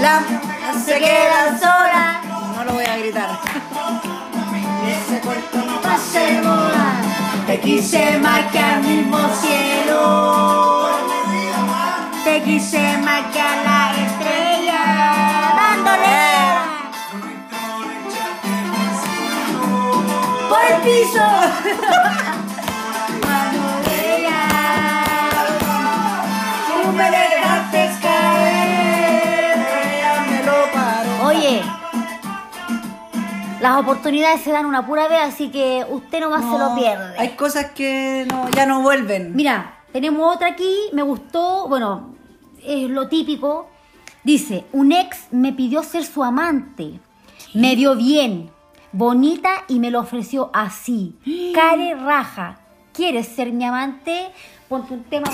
[0.00, 0.22] La
[0.84, 2.24] Se quedan solas.
[2.56, 3.38] No lo voy a gritar.
[5.82, 6.92] Pase de moda.
[7.46, 10.88] Te quise más que al mismo cielo.
[12.24, 14.82] Te quise más que a la estrella.
[15.56, 16.20] Dándole
[20.48, 22.00] por el piso.
[33.60, 37.14] las oportunidades se dan una pura vez, así que usted nomás se lo pierde.
[37.18, 39.34] Hay cosas que no, ya no vuelven.
[39.34, 42.14] Mira, tenemos otra aquí, me gustó, bueno,
[42.64, 43.68] es lo típico.
[44.24, 47.00] Dice, un ex me pidió ser su amante.
[47.54, 48.50] Me vio bien,
[48.92, 51.14] bonita y me lo ofreció así.
[51.54, 52.58] Care raja.
[52.92, 54.30] ¿Quieres ser mi amante?
[54.68, 55.28] Ponte un tema,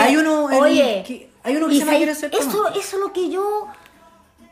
[0.00, 3.66] Hay uno Oye, que- hay uno que se ser eso, eso es lo que yo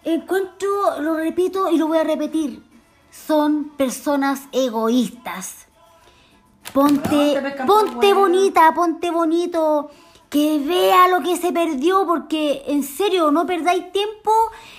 [0.05, 2.63] encuentro, lo repito y lo voy a repetir.
[3.11, 5.67] Son personas egoístas.
[6.73, 9.91] Ponte, No, ponte bonita, ponte bonito,
[10.29, 14.31] que vea lo que se perdió, porque en serio, no perdáis tiempo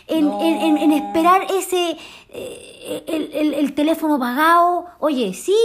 [0.07, 0.39] en, No.
[0.41, 1.97] en- en- en esperar ese,
[2.29, 4.85] eh, el, el- el teléfono pagado.
[4.99, 5.55] Oye, sí,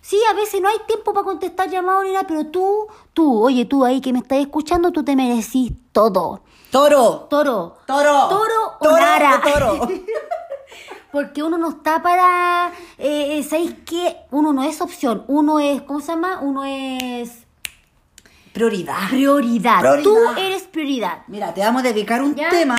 [0.00, 3.64] sí, a veces no hay tiempo para contestar llamados ni nada, pero tú, tú, oye,
[3.64, 6.40] tú ahí que me estás escuchando, tú te merecís todo.
[6.72, 7.26] Toro.
[7.30, 7.76] Toro.
[7.86, 8.28] Toro.
[8.28, 9.40] Toro o Toro nara.
[9.44, 9.88] o toro.
[11.12, 12.72] Porque uno no está para.
[12.98, 14.16] Eh, ¿Sabéis qué?
[14.30, 15.24] Uno no es opción.
[15.28, 15.82] Uno es.
[15.82, 16.38] ¿Cómo se llama?
[16.40, 17.30] Uno es.
[18.52, 19.08] Prioridad.
[19.10, 19.80] Prioridad.
[19.80, 20.02] Prioridad.
[20.02, 21.18] Tú eres prioridad.
[21.28, 22.48] Mira, te vamos a dedicar un ¿Ya?
[22.48, 22.76] tema.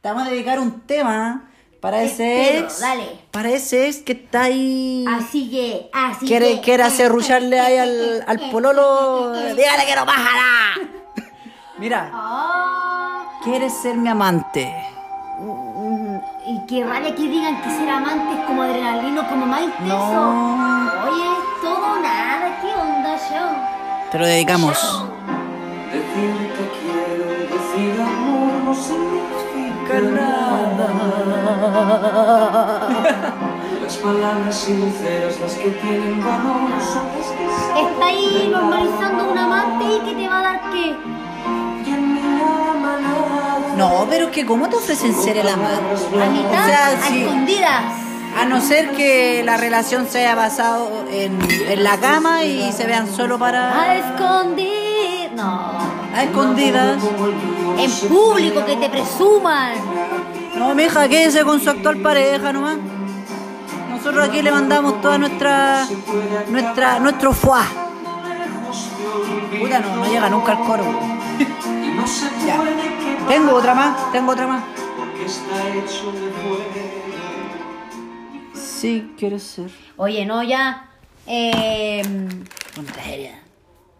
[0.00, 2.80] Te vamos a dedicar un tema para ese ex.
[2.80, 3.20] dale.
[3.30, 5.04] Para ese ex que está ahí.
[5.08, 5.90] Así que.
[5.92, 6.60] Así Quiere, que.
[6.62, 9.32] quiere hacerrullarle ahí al, al pololo.
[9.32, 10.74] Dígale que no bajará.
[11.78, 14.72] Mira, Ah, ¿quieres ser mi amante?
[16.46, 19.96] Y qué rabia que digan que ser amante es como adrenalino, como más intenso.
[19.96, 20.90] No.
[21.08, 23.48] Oye, es todo o nada, ¿qué onda, show?
[24.10, 25.06] Te lo dedicamos.
[25.90, 30.86] Decir te quiero, decir amor no significa nada.
[33.82, 37.44] Las palabras sinceras, las que tienen valor, son las que
[37.82, 40.96] Está ahí normalizando un amante y que te va a dar qué?
[43.76, 45.94] No, pero que ¿cómo te ofrecen ser el amante?
[46.22, 47.22] A mitad, O sea, a sí.
[47.22, 47.82] escondidas.
[48.40, 52.84] A no ser que la relación se haya basado en, en la cama y se
[52.86, 53.96] vean solo A para...
[53.96, 55.32] escondidas.
[55.36, 55.78] No.
[56.14, 56.98] A escondidas.
[57.78, 59.72] En público, que te presuman.
[60.56, 62.76] No, mija, quédese con su actual pareja nomás.
[63.90, 65.86] Nosotros aquí le mandamos toda nuestra...
[66.48, 67.64] nuestra nuestro fuá.
[69.60, 70.84] Puta, no, no llega nunca al coro.
[72.46, 72.60] Ya.
[73.28, 74.64] Tengo otra más, tengo otra más.
[78.54, 79.70] Sí, quieres ser.
[79.96, 80.90] Oye, no, ya.
[81.26, 82.02] Eh,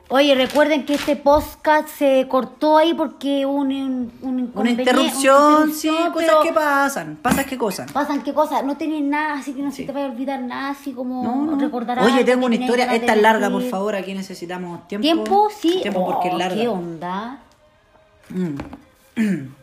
[0.08, 5.62] oye, recuerden que este podcast se cortó ahí porque hubo un, un, un Una interrupción,
[5.62, 7.18] una sí, cosas que pasan.
[7.22, 7.90] Pasas qué cosas.
[7.90, 10.70] Pasan qué cosas, no tenés nada, así que no se te vaya a olvidar nada,
[10.70, 11.58] así como No, no.
[11.58, 12.94] recordar Oye, tengo una historia.
[12.94, 13.96] Esta es larga, por favor.
[13.96, 15.02] Aquí necesitamos tiempo.
[15.02, 15.48] ¿Tiempo?
[15.58, 15.78] Sí.
[15.80, 16.56] Tiempo porque es Oh, larga.
[16.60, 17.38] ¿Qué onda?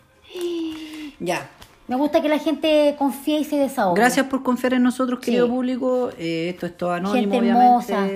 [1.19, 1.49] Ya.
[1.87, 3.99] Me gusta que la gente confíe y se desahogue.
[3.99, 5.51] Gracias por confiar en nosotros, querido Sí.
[5.51, 6.09] público.
[6.17, 7.93] Eh, esto es todo anónimo, Gente obviamente.
[7.93, 8.07] hermosa.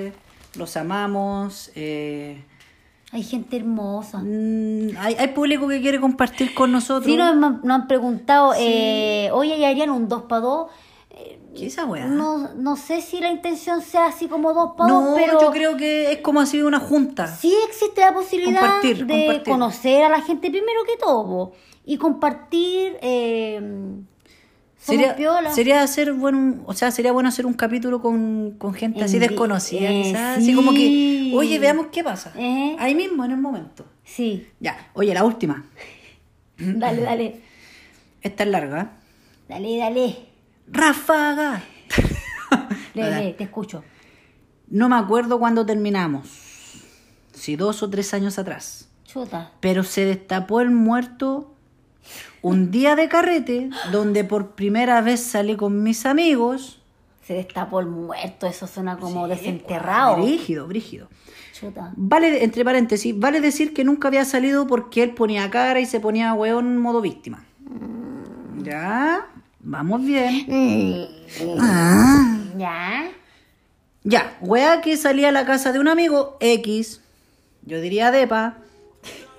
[0.57, 1.71] Los amamos.
[1.75, 2.41] eh,
[3.11, 4.19] Hay gente hermosa.
[4.19, 7.05] mm, hay, hay público que quiere compartir con nosotros.
[7.05, 10.67] Sí, nos, han- nos han preguntado, eh, oye, ¿y harían un 2 para 2?
[11.55, 12.05] ¿Qué es esa weá?
[12.05, 15.51] No, no sé si la intención sea así como 2 para No, 2, pero yo
[15.51, 17.27] creo que es como sido una junta.
[17.27, 19.53] sí existe la posibilidad Compartir, de compartir.
[19.53, 21.53] conocer a la gente primero que todo
[21.85, 22.97] y compartir.
[23.01, 23.61] Eh,
[24.77, 25.49] Sería, piola.
[25.51, 29.21] sería hacer bueno, o sea, sería bueno hacer un capítulo con, con gente así En
[29.21, 32.31] desconocida, eh, quizás, así como que, oye, veamos qué pasa.
[32.37, 32.75] Eh.
[32.77, 33.83] Ahí mismo, en el momento.
[34.03, 35.65] Sí, Ya, oye, la última.
[36.59, 37.41] dale, dale.
[38.21, 38.91] Esta es larga.
[39.49, 40.15] Dale, dale.
[40.67, 41.63] ¡Ráfaga!
[42.95, 43.25] Dale.
[43.25, 43.83] lee, te escucho.
[44.67, 46.81] No me acuerdo cuándo terminamos.
[47.33, 48.89] Si dos o tres años atrás.
[49.03, 49.51] Chuta.
[49.59, 51.53] Pero se destapó el muerto
[52.41, 56.81] un día de carrete donde por primera vez salí con mis amigos.
[57.23, 60.17] Se destapó el muerto, eso suena como desenterrado.
[60.17, 61.07] Brígido, brígido.
[61.53, 61.91] Chuta.
[61.95, 65.99] Vale, entre paréntesis, vale decir que nunca había salido porque él ponía cara y se
[65.99, 67.45] ponía weón modo víctima.
[68.57, 69.27] Ya,
[69.65, 70.47] vamos bien.
[72.57, 73.11] ¿Ya?
[74.03, 77.01] Ya, weá que salía a la casa de un amigo X,
[77.63, 78.57] yo diría Depa,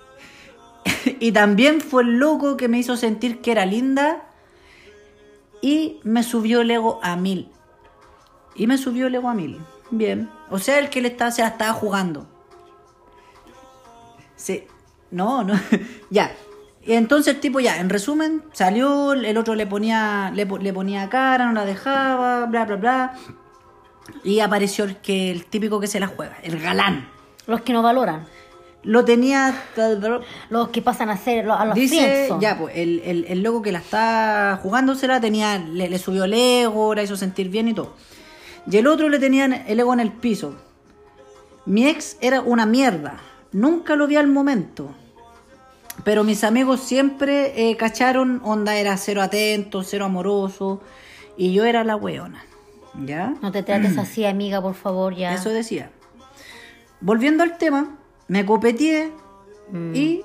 [1.20, 4.24] y también fue el loco que me hizo sentir que era linda
[5.62, 7.49] y me subió el ego a mil.
[8.57, 9.61] Y me subió el ego a mil.
[9.91, 10.29] Bien.
[10.51, 12.27] O sea, el que le estaba, se la estaba jugando.
[14.35, 14.64] Sí.
[15.11, 15.55] No, no.
[16.11, 16.35] ya.
[16.87, 21.09] Y entonces el tipo ya, en resumen, salió, el otro le ponía, le, le ponía
[21.09, 23.14] cara, no la dejaba, bla, bla, bla.
[24.22, 27.09] Y apareció el que el típico que se la juega, el galán.
[27.49, 28.26] Los que no valoran.
[28.84, 29.53] Lo tenía.
[30.49, 33.72] Los que pasan a ser a los Dice, ya, pues, el, el, el loco que
[33.72, 37.95] la está jugándosela tenía, le, le subió el ego, la hizo sentir bien y todo.
[38.70, 40.55] Y el otro le tenía el ego en el piso.
[41.64, 43.18] Mi ex era una mierda.
[43.51, 44.95] Nunca lo vi al momento.
[46.05, 50.80] Pero mis amigos siempre eh, cacharon, onda era cero atento, cero amoroso.
[51.36, 52.44] Y yo era la weona.
[53.05, 53.34] ¿Ya?
[53.42, 55.34] No te trates así, amiga, por favor, ya.
[55.34, 55.90] Eso decía.
[57.01, 57.97] Volviendo al tema,
[58.28, 59.11] me copeteé
[59.94, 60.22] y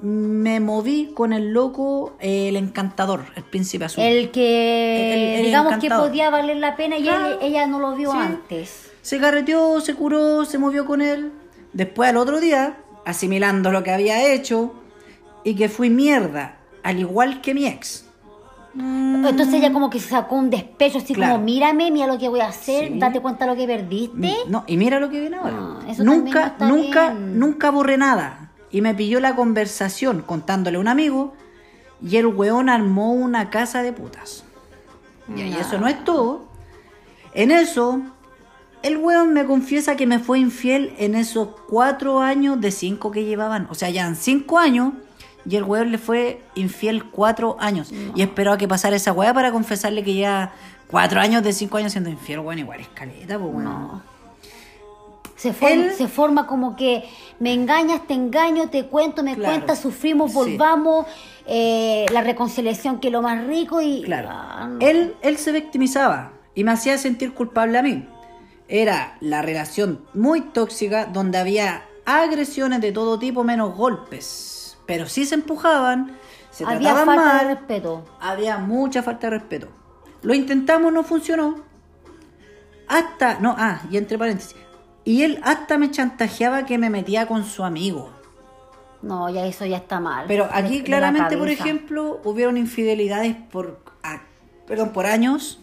[0.00, 4.02] me moví con el loco, eh, el encantador, el príncipe azul.
[4.04, 7.94] El que, El- el digamos que podía valer la pena y él- ella no lo
[7.94, 8.18] vio Sí.
[8.18, 8.90] antes.
[9.02, 11.32] Se carreteó, se curó, se movió con él.
[11.72, 14.72] Después al otro día, asimilando lo que había hecho
[15.44, 18.06] y que fui mierda, al igual que mi ex.
[18.76, 21.34] Entonces ella como que sacó un despecho, así Claro.
[21.34, 22.98] como, mírame, mira lo que voy a hacer, Sí.
[22.98, 24.34] date cuenta lo que perdiste.
[24.48, 25.54] No, y mira lo que viene ahora.
[25.56, 27.38] Ah, no nunca, nunca, bien.
[27.38, 28.50] nunca borré nada.
[28.72, 31.34] Y me pilló la conversación contándole a un amigo
[32.02, 34.42] y el weón armó una casa de putas.
[35.36, 36.48] Y eso no es todo.
[37.32, 38.00] En eso,
[38.84, 43.24] el weón me confiesa que me fue infiel en esos cuatro años de cinco que
[43.24, 43.66] llevaban.
[43.70, 44.92] O sea, ya en cinco años.
[45.46, 47.92] Y el weón le fue infiel cuatro años.
[48.14, 50.52] Y esperó a que pasara esa weá para confesarle que ya
[50.88, 54.02] cuatro años de cinco años siendo infiel, weón, igual es caleta, pues weón.
[55.36, 57.04] Se, for- Él- se forma como que
[57.40, 59.54] me engañas, te engaño, te cuento, me Claro.
[59.54, 60.36] cuentas, sufrimos, Sí.
[60.38, 61.06] volvamos,
[61.46, 64.02] eh, la reconciliación que es lo más rico y...
[64.04, 64.28] Claro.
[64.30, 64.78] Ah, no.
[64.80, 68.06] Él, él se victimizaba y me hacía sentir culpable a mí.
[68.68, 74.78] Era la relación muy tóxica donde había agresiones de todo tipo menos golpes.
[74.86, 76.16] Pero sí se empujaban,
[76.50, 78.04] se Había trataban falta mal, de respeto.
[78.20, 79.68] había mucha falta de respeto.
[80.22, 81.62] Lo intentamos, no funcionó.
[82.88, 84.56] Hasta, no, ah, y entre paréntesis.
[85.04, 88.10] Y él hasta me chantajeaba que me metía con su amigo.
[89.02, 90.24] No, ya eso ya está mal.
[90.26, 94.22] Pero aquí de claramente, por ejemplo, hubieron infidelidades por, ah,
[94.66, 95.60] perdón, por años.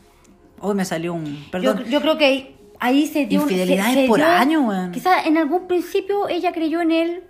[0.60, 1.84] Hoy me salió un, Yo, perdón.
[1.86, 3.42] yo creo que ahí se dio...
[3.44, 4.92] Infidelidades se- se por dio- año, weón.
[4.92, 7.24] Quizás en algún principio ella creyó en él,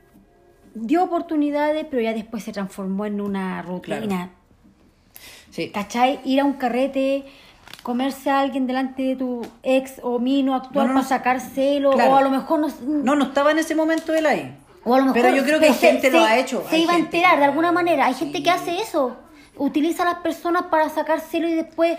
[0.74, 4.00] dio oportunidades, pero ya después se transformó en una rutina.
[4.02, 4.30] Claro.
[5.52, 5.70] Sí.
[5.70, 6.20] ¿Cachai?
[6.24, 7.26] Ir a un carrete,
[7.84, 12.12] comerse a alguien delante de tu ex o mino actual No, para sacar celo, Claro.
[12.12, 12.68] o a lo mejor no...
[12.82, 14.58] No, no estaba en ese momento él ahí.
[14.84, 16.64] O a lo mejor, Pero yo creo que se- gente lo se- ha hecho.
[16.70, 18.06] Se Hay iba a enterar de alguna manera.
[18.08, 19.18] Hay gente que hace eso.
[19.58, 21.98] Utiliza a las personas para sacar celo y después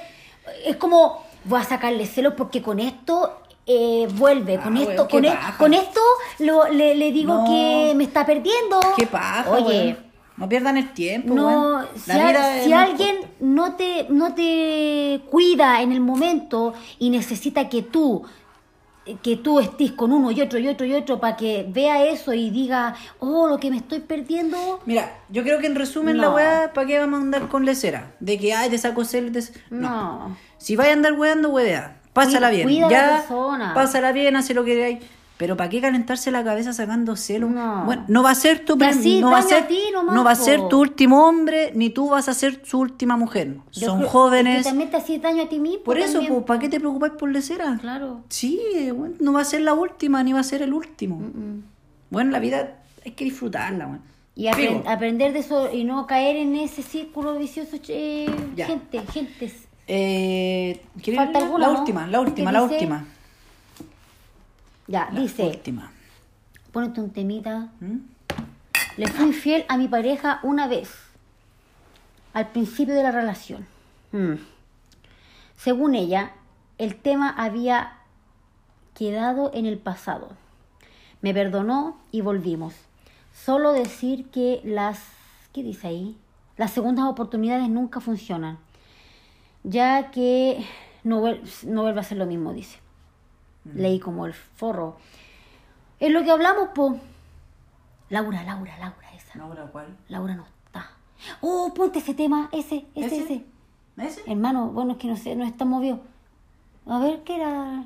[0.64, 4.58] es como voy a sacarle celo porque con esto eh, vuelve.
[4.58, 5.56] Con Ah, esto, con, e- paja.
[5.58, 6.00] con esto
[6.40, 7.44] lo- le, le digo No.
[7.44, 8.80] que me está perdiendo.
[8.96, 9.96] Qué paja, Oye.
[10.36, 15.92] No pierdan el tiempo, No, si, La a- alguien no te, no te cuida en
[15.92, 18.22] el momento y necesita que tú,
[19.22, 22.32] que tú estés con uno y otro y otro y otro para que vea eso
[22.32, 24.80] y diga, oh, lo que me estoy perdiendo.
[24.86, 26.34] Mira, yo creo que en resumen la No.
[26.34, 28.14] weá, ¿para qué vamos a andar con lecera?
[28.18, 30.36] De que, ay, te saco te- No.
[30.56, 31.98] Si vais a andar weando, weá.
[32.12, 32.64] Pásala bien.
[32.68, 33.74] cuida a la ya, persona.
[33.74, 34.98] pásala bien, hace lo que queráis.
[35.38, 37.50] Pero ¿para qué calentarse la cabeza sacando celos?
[37.50, 37.84] No.
[37.84, 40.22] Bueno, no va a ser tu así no va a ser, a ti nomás, no
[40.22, 43.56] va a ser tu último hombre, ni tú vas a ser su última mujer.
[43.72, 44.60] Yo Son creo- jóvenes.
[44.60, 45.82] Y también te haces daño a ti mismo.
[45.82, 47.76] Por eso, pues, ¿para qué te preocupáis por lecera?
[47.80, 48.20] Claro.
[48.28, 48.60] Sí,
[48.94, 51.20] bueno, no va a ser la última, ni va a ser el último.
[52.10, 54.00] Bueno, la vida hay que disfrutarla, weón.
[54.36, 58.66] Y aprender de eso y no caer en ese círculo vicioso, eh, Ya.
[58.66, 59.52] gente, gente.
[59.94, 61.78] Eh, ¿quieres ¿Falta alguna, La no?
[61.80, 62.74] última, la ¿Qué última, la dice?
[62.74, 63.04] última.
[64.86, 65.92] Ya, La dice, última.
[66.72, 67.68] ponete un temita.
[67.80, 67.96] ¿Mm?
[68.96, 70.90] Le fui infiel a mi pareja una vez,
[72.32, 73.66] al principio de la relación.
[74.12, 74.34] Mm.
[75.56, 76.32] Según ella,
[76.78, 77.98] el tema había
[78.94, 80.30] quedado en el pasado.
[81.20, 82.74] Me perdonó y volvimos.
[83.34, 85.00] Solo decir que las...
[85.52, 86.16] ¿Qué dice ahí?
[86.56, 88.58] Las segundas oportunidades nunca funcionan,
[89.64, 90.66] ya que
[91.04, 92.78] no, vuel- no vuelve a ser lo mismo, dice.
[93.64, 94.96] Leí como el forro.
[96.00, 96.98] Es lo que hablamos, po.
[98.08, 99.38] Laura, Laura, Laura, esa.
[99.38, 99.96] Laura, ¿cuál?
[100.08, 100.90] Laura no está.
[101.40, 103.44] Oh, ponte ese tema, ese, ese, ese.
[103.98, 104.22] ¿Ese?
[104.30, 106.00] Hermano, bueno, es que no sé, no está movido.
[106.86, 107.84] A ver, ¿qué era?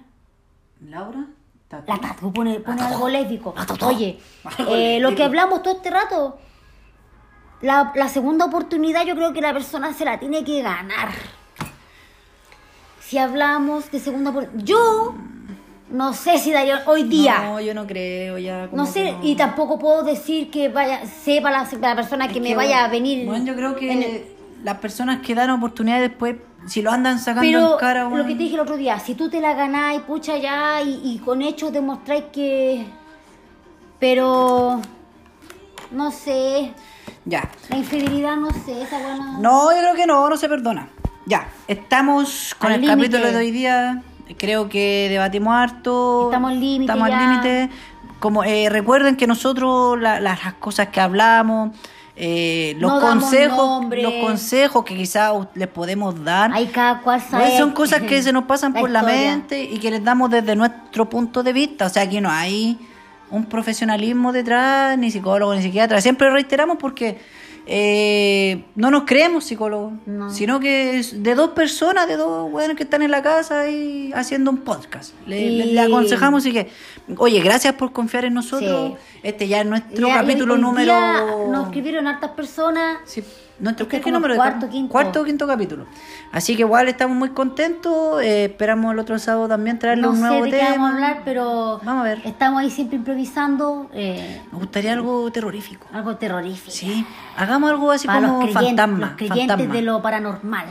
[0.80, 1.26] ¿Laura?
[1.68, 1.92] Tatu.
[1.92, 3.54] La tatu, pone, pone algo lésbico.
[3.82, 4.18] Oye,
[4.68, 6.38] eh, lo que hablamos todo este rato,
[7.60, 11.10] la, la segunda oportunidad yo creo que la persona se la tiene que ganar.
[13.06, 15.14] Si hablamos de segunda oportunidad, yo
[15.90, 17.38] no sé si daría hoy día.
[17.44, 18.68] No, yo no creo ya.
[18.72, 22.84] No sé, y tampoco puedo decir que vaya, sepa la, la persona que me vaya
[22.84, 23.24] a venir.
[23.26, 24.24] Bueno, yo creo que el-
[24.64, 26.36] las personas que dan oportunidades después,
[26.66, 28.98] si lo andan sacando Pero en cara, lo bueno, que te dije el otro día,
[28.98, 32.84] si tú te la ganás y pucha ya y, y con hechos demostráis que...
[34.00, 34.80] Pero...
[35.92, 36.72] No sé,
[37.24, 37.48] Ya.
[37.70, 39.38] la infidelidad no sé, esa buena...
[39.38, 40.88] No, yo creo que no, no se perdona.
[41.26, 44.02] Ya, estamos con Al el capítulo de hoy día.
[44.38, 46.26] Creo que debatimos harto.
[46.26, 47.18] Estamos al límite Estamos ya.
[47.18, 47.74] al límite.
[48.20, 51.70] Como eh, recuerden que nosotros la- la- las cosas que hablamos,
[52.16, 56.50] eh, los No consejos, los consejos que quizás les podemos dar.
[56.52, 57.58] Hay cada cual sabe...
[57.58, 60.54] son cosas que se nos pasan la por la mente y que les damos desde
[60.56, 61.86] nuestro punto de vista.
[61.86, 62.78] O sea, aquí no hay
[63.30, 66.00] un profesionalismo detrás, ni psicólogo, ni psiquiatra.
[66.00, 67.18] Siempre reiteramos porque
[67.68, 70.30] eh, no nos creemos psicólogos, No.
[70.30, 74.12] sino que es de dos personas, de dos buenos que están en la casa y
[74.14, 75.12] haciendo un podcast.
[75.26, 76.68] Le, Y- le- le aconsejamos y que,
[77.18, 78.92] oye, gracias por confiar en nosotros.
[78.92, 79.18] Sí.
[79.22, 80.92] Este ya es nuestro Ya, capítulo hoy número...
[80.94, 82.98] día Nos escribieron hartas personas.
[83.04, 83.22] Sí,
[83.58, 84.92] nuestro Este ¿qué, qué número el cuarto, quinto.
[84.92, 85.86] Cuarto o quinto capítulo.
[86.32, 88.22] Así que igual estamos muy contentos.
[88.22, 90.70] eh, esperamos el otro sábado también traerle No un sé nuevo de qué tema.
[90.70, 92.20] vamos a hablar, pero Vamos a ver.
[92.24, 93.88] estamos ahí siempre improvisando.
[93.94, 95.86] eh, Me gustaría algo terrorífico.
[95.92, 96.70] algo terrorífico.
[96.70, 97.04] Sí,
[97.36, 99.06] hagamos algo así Para como los creyentes, fantasma.
[99.08, 99.74] los creyentes fantasma.
[99.74, 100.66] de lo paranormal.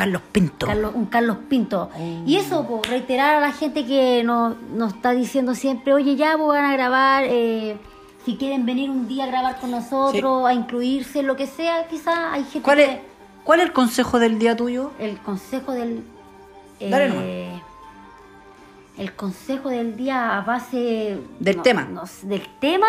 [0.00, 0.66] Carlos Pinto.
[0.66, 1.90] Carlos- un Carlos Pinto.
[2.24, 6.38] Y eso, pues, reiterar a la gente que nos, nos está diciendo siempre, oye, ya
[6.38, 7.76] pues, van a grabar, eh,
[8.24, 12.16] si quieren venir un día a grabar con nosotros, a incluirse, lo que sea, quizás
[12.32, 12.84] hay gente ¿Cuál, que...
[12.84, 12.98] es,
[13.44, 14.92] ¿Cuál es el consejo del día tuyo?
[14.98, 16.02] El consejo del...
[16.80, 17.62] Dale eh,
[18.96, 21.18] El consejo del día a base...
[21.40, 21.82] Del no, tema.
[21.84, 22.86] no del tema...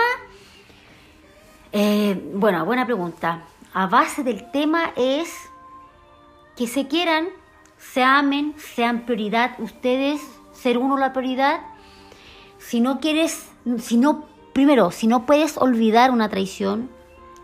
[1.74, 3.42] Eh, bueno, buena pregunta.
[3.74, 5.34] A base del tema es
[6.56, 7.28] que se quieran,
[7.78, 10.22] se amen, sean prioridad ustedes,
[10.54, 11.62] ser uno la prioridad.
[12.60, 13.50] Si no quieres,
[13.80, 16.90] si no, primero, si no puedes olvidar una traición,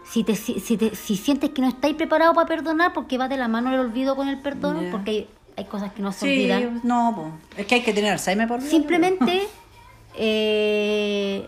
[0.06, 3.28] si, te, si, si te- si sientes que no estáis preparados para perdonar, porque va
[3.28, 5.28] de la mano el olvido con el perdón, porque hay,
[5.58, 6.82] hay cosas que no se Sí, olvidan.
[6.84, 8.62] no, es que hay que tener Alzheimer por.
[8.62, 9.48] Simplemente
[10.16, 11.48] eh,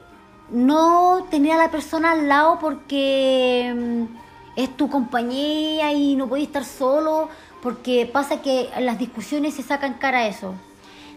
[0.52, 6.46] no tener a la persona al lado porque mm, es tu compañía y no podés
[6.46, 7.30] estar solo,
[7.62, 10.54] porque pasa que las discusiones se sacan cara a eso.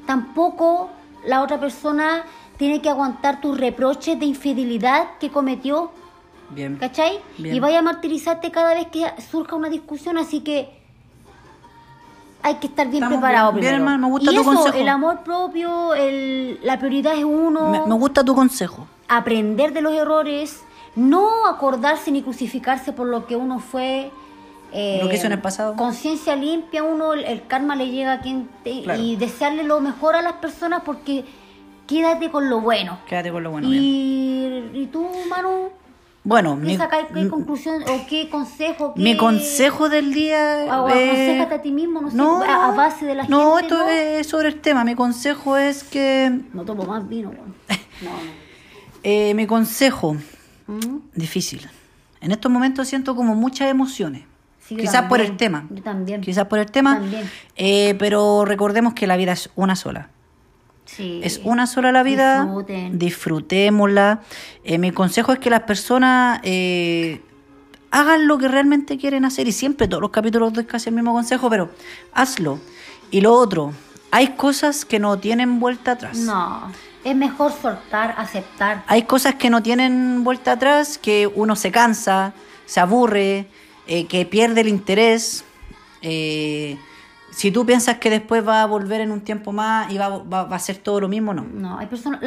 [0.06, 0.90] Tampoco
[1.24, 2.24] la otra persona
[2.56, 5.90] tiene que aguantar tus reproches de infidelidad que cometió,
[6.50, 6.76] Bien.
[6.76, 7.18] ¿cachai?
[7.38, 7.54] Bien.
[7.56, 10.68] Y vaya a martirizarte cada vez que surja una discusión, así que
[12.42, 13.98] hay que estar bien Estamos preparado bien, primero.
[13.98, 14.76] me gusta y tu eso, consejo.
[14.78, 18.86] el amor propio, el, la prioridad es uno, Me, me gusta tu consejo.
[19.08, 20.62] aprender de los errores,
[20.96, 24.10] no acordarse ni crucificarse por lo que uno fue.
[24.72, 25.76] Eh, Lo que hizo en el pasado.
[25.76, 29.00] Conciencia limpia, uno, el, el karma le llega a quien te- Claro.
[29.02, 31.24] y desearle lo mejor a las personas porque
[31.86, 32.98] quédate con lo bueno.
[33.06, 33.68] Quédate con lo bueno.
[33.68, 33.82] bien.
[33.82, 35.68] y, y tú, Manu,
[36.24, 36.78] Bueno, ¿qué mi?
[37.22, 38.94] ¿Qué conclusión o qué consejo?
[38.96, 40.66] mi consejo del día.
[40.80, 43.78] O eh, a ti mismo, no sé, a- a base de la No, gente, esto
[43.84, 43.90] ¿no?
[43.90, 44.84] es sobre el tema.
[44.84, 46.30] Mi consejo es que.
[46.54, 47.54] No tomo más vino, weón.
[48.02, 48.16] No, no.
[49.02, 50.16] eh, mi consejo.
[50.66, 50.98] ¿Mm?
[51.14, 51.68] Difícil.
[52.20, 54.22] En estos momentos siento como muchas emociones.
[54.76, 55.66] Sí, Quizás por el tema.
[55.70, 56.20] Yo también.
[56.20, 56.94] Quizás por el tema.
[56.94, 57.28] También.
[57.56, 60.08] Eh, pero recordemos que la vida es una sola.
[60.84, 61.20] Sí.
[61.22, 62.42] Es una sola la vida.
[62.44, 62.98] Disfruten.
[62.98, 64.20] Disfrutémosla.
[64.64, 67.22] Eh, mi consejo es que las personas eh,
[67.90, 69.46] hagan lo que realmente quieren hacer.
[69.48, 71.70] Y siempre todos los capítulos doy casi el mismo consejo, pero
[72.12, 72.58] hazlo.
[73.10, 73.72] Y lo otro,
[74.10, 76.18] hay cosas que no tienen vuelta atrás.
[76.18, 76.70] No,
[77.04, 78.84] es mejor soltar, aceptar.
[78.86, 82.32] Hay cosas que no tienen vuelta atrás, que uno se cansa,
[82.66, 83.46] se aburre,
[83.86, 85.44] eh, que pierde el interés.
[86.02, 86.76] Eh,
[87.30, 90.44] si tú piensas que después va a volver en un tiempo más y va, va-
[90.44, 91.42] va a ser todo lo mismo, no.
[91.44, 92.20] No, hay personas,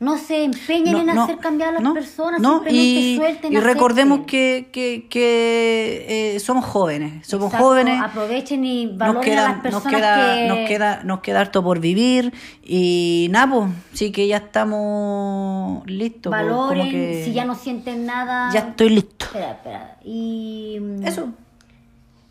[0.00, 3.16] no se empeñen No, en no, hacer cambiar a las no, personas, no, simplemente y,
[3.16, 3.52] suelten.
[3.52, 8.02] y recordemos que, que, que, eh, somos jóvenes, somos Exacto, jóvenes.
[8.02, 10.48] Aprovechen y Nos valoren queda, a las nos, personas queda, que...
[10.48, 12.32] nos, queda, nos queda harto por vivir
[12.64, 16.30] y nada, pues, sí que ya estamos listos.
[16.30, 18.50] pues, como Valoren, que si ya no sienten nada...
[18.54, 19.26] Ya estoy listo.
[19.26, 19.96] Espera, espera.
[20.02, 20.78] Y...
[20.80, 21.28] mm, Eso,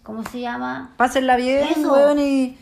[0.02, 0.90] ¿Cómo se llama?
[0.98, 2.18] pásenla bien, Eso.
[2.18, 2.58] y,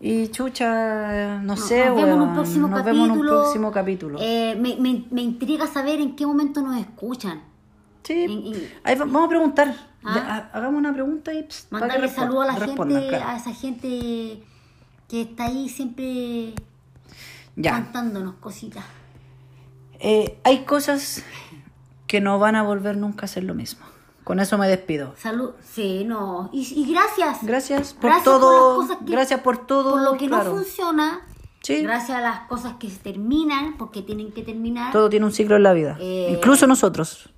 [0.00, 3.02] y chucha, no sé, nos vemos en un próximo nos capítulo.
[3.02, 4.18] vemos en un próximo capítulo.
[4.20, 7.42] Eh, me, me, me intriga saber en qué momento nos escuchan.
[8.04, 9.74] sí, en- en- ahí va- vamos a preguntar.
[10.04, 10.48] Ah.
[10.52, 13.24] Hagamos una pregunta y pss, Mandarle saludos a la gente, claro.
[13.28, 14.42] a esa gente
[15.08, 16.54] que está ahí siempre
[17.56, 17.72] Ya.
[17.72, 18.84] cantándonos cositas.
[20.00, 21.24] Eh, hay cosas
[22.06, 23.84] que no van a volver nunca a ser lo mismo.
[24.28, 25.14] Con eso me despido.
[25.16, 26.50] Salud, sí, no.
[26.52, 27.38] Y, y gracias.
[27.42, 28.40] Gracias por Gracias todo.
[28.76, 29.90] por las cosas que- gracias por todo.
[29.92, 30.44] Por lo que claro.
[30.44, 31.22] no funciona.
[31.62, 31.80] Sí.
[31.82, 34.92] Gracias a las cosas que se terminan, porque tienen que terminar.
[34.92, 35.96] Todo tiene un ciclo en la vida.
[35.98, 37.30] Eh, Incluso nosotros.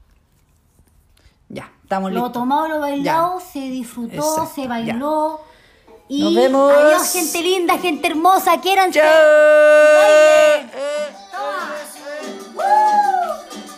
[1.49, 2.32] Ya, estamos Lo listos.
[2.32, 3.45] tomado, lo bailado, Ya.
[3.47, 5.41] se disfrutó, Exacto, se bailó.
[6.09, 6.72] Y Nos vemos.
[6.72, 9.05] adiós, gente linda, gente hermosa, quieran ¡Chao!
[9.05, 10.66] Eh,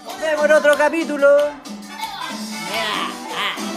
[0.06, 1.28] Nos vemos en otro capítulo.
[2.74, 3.71] あっ!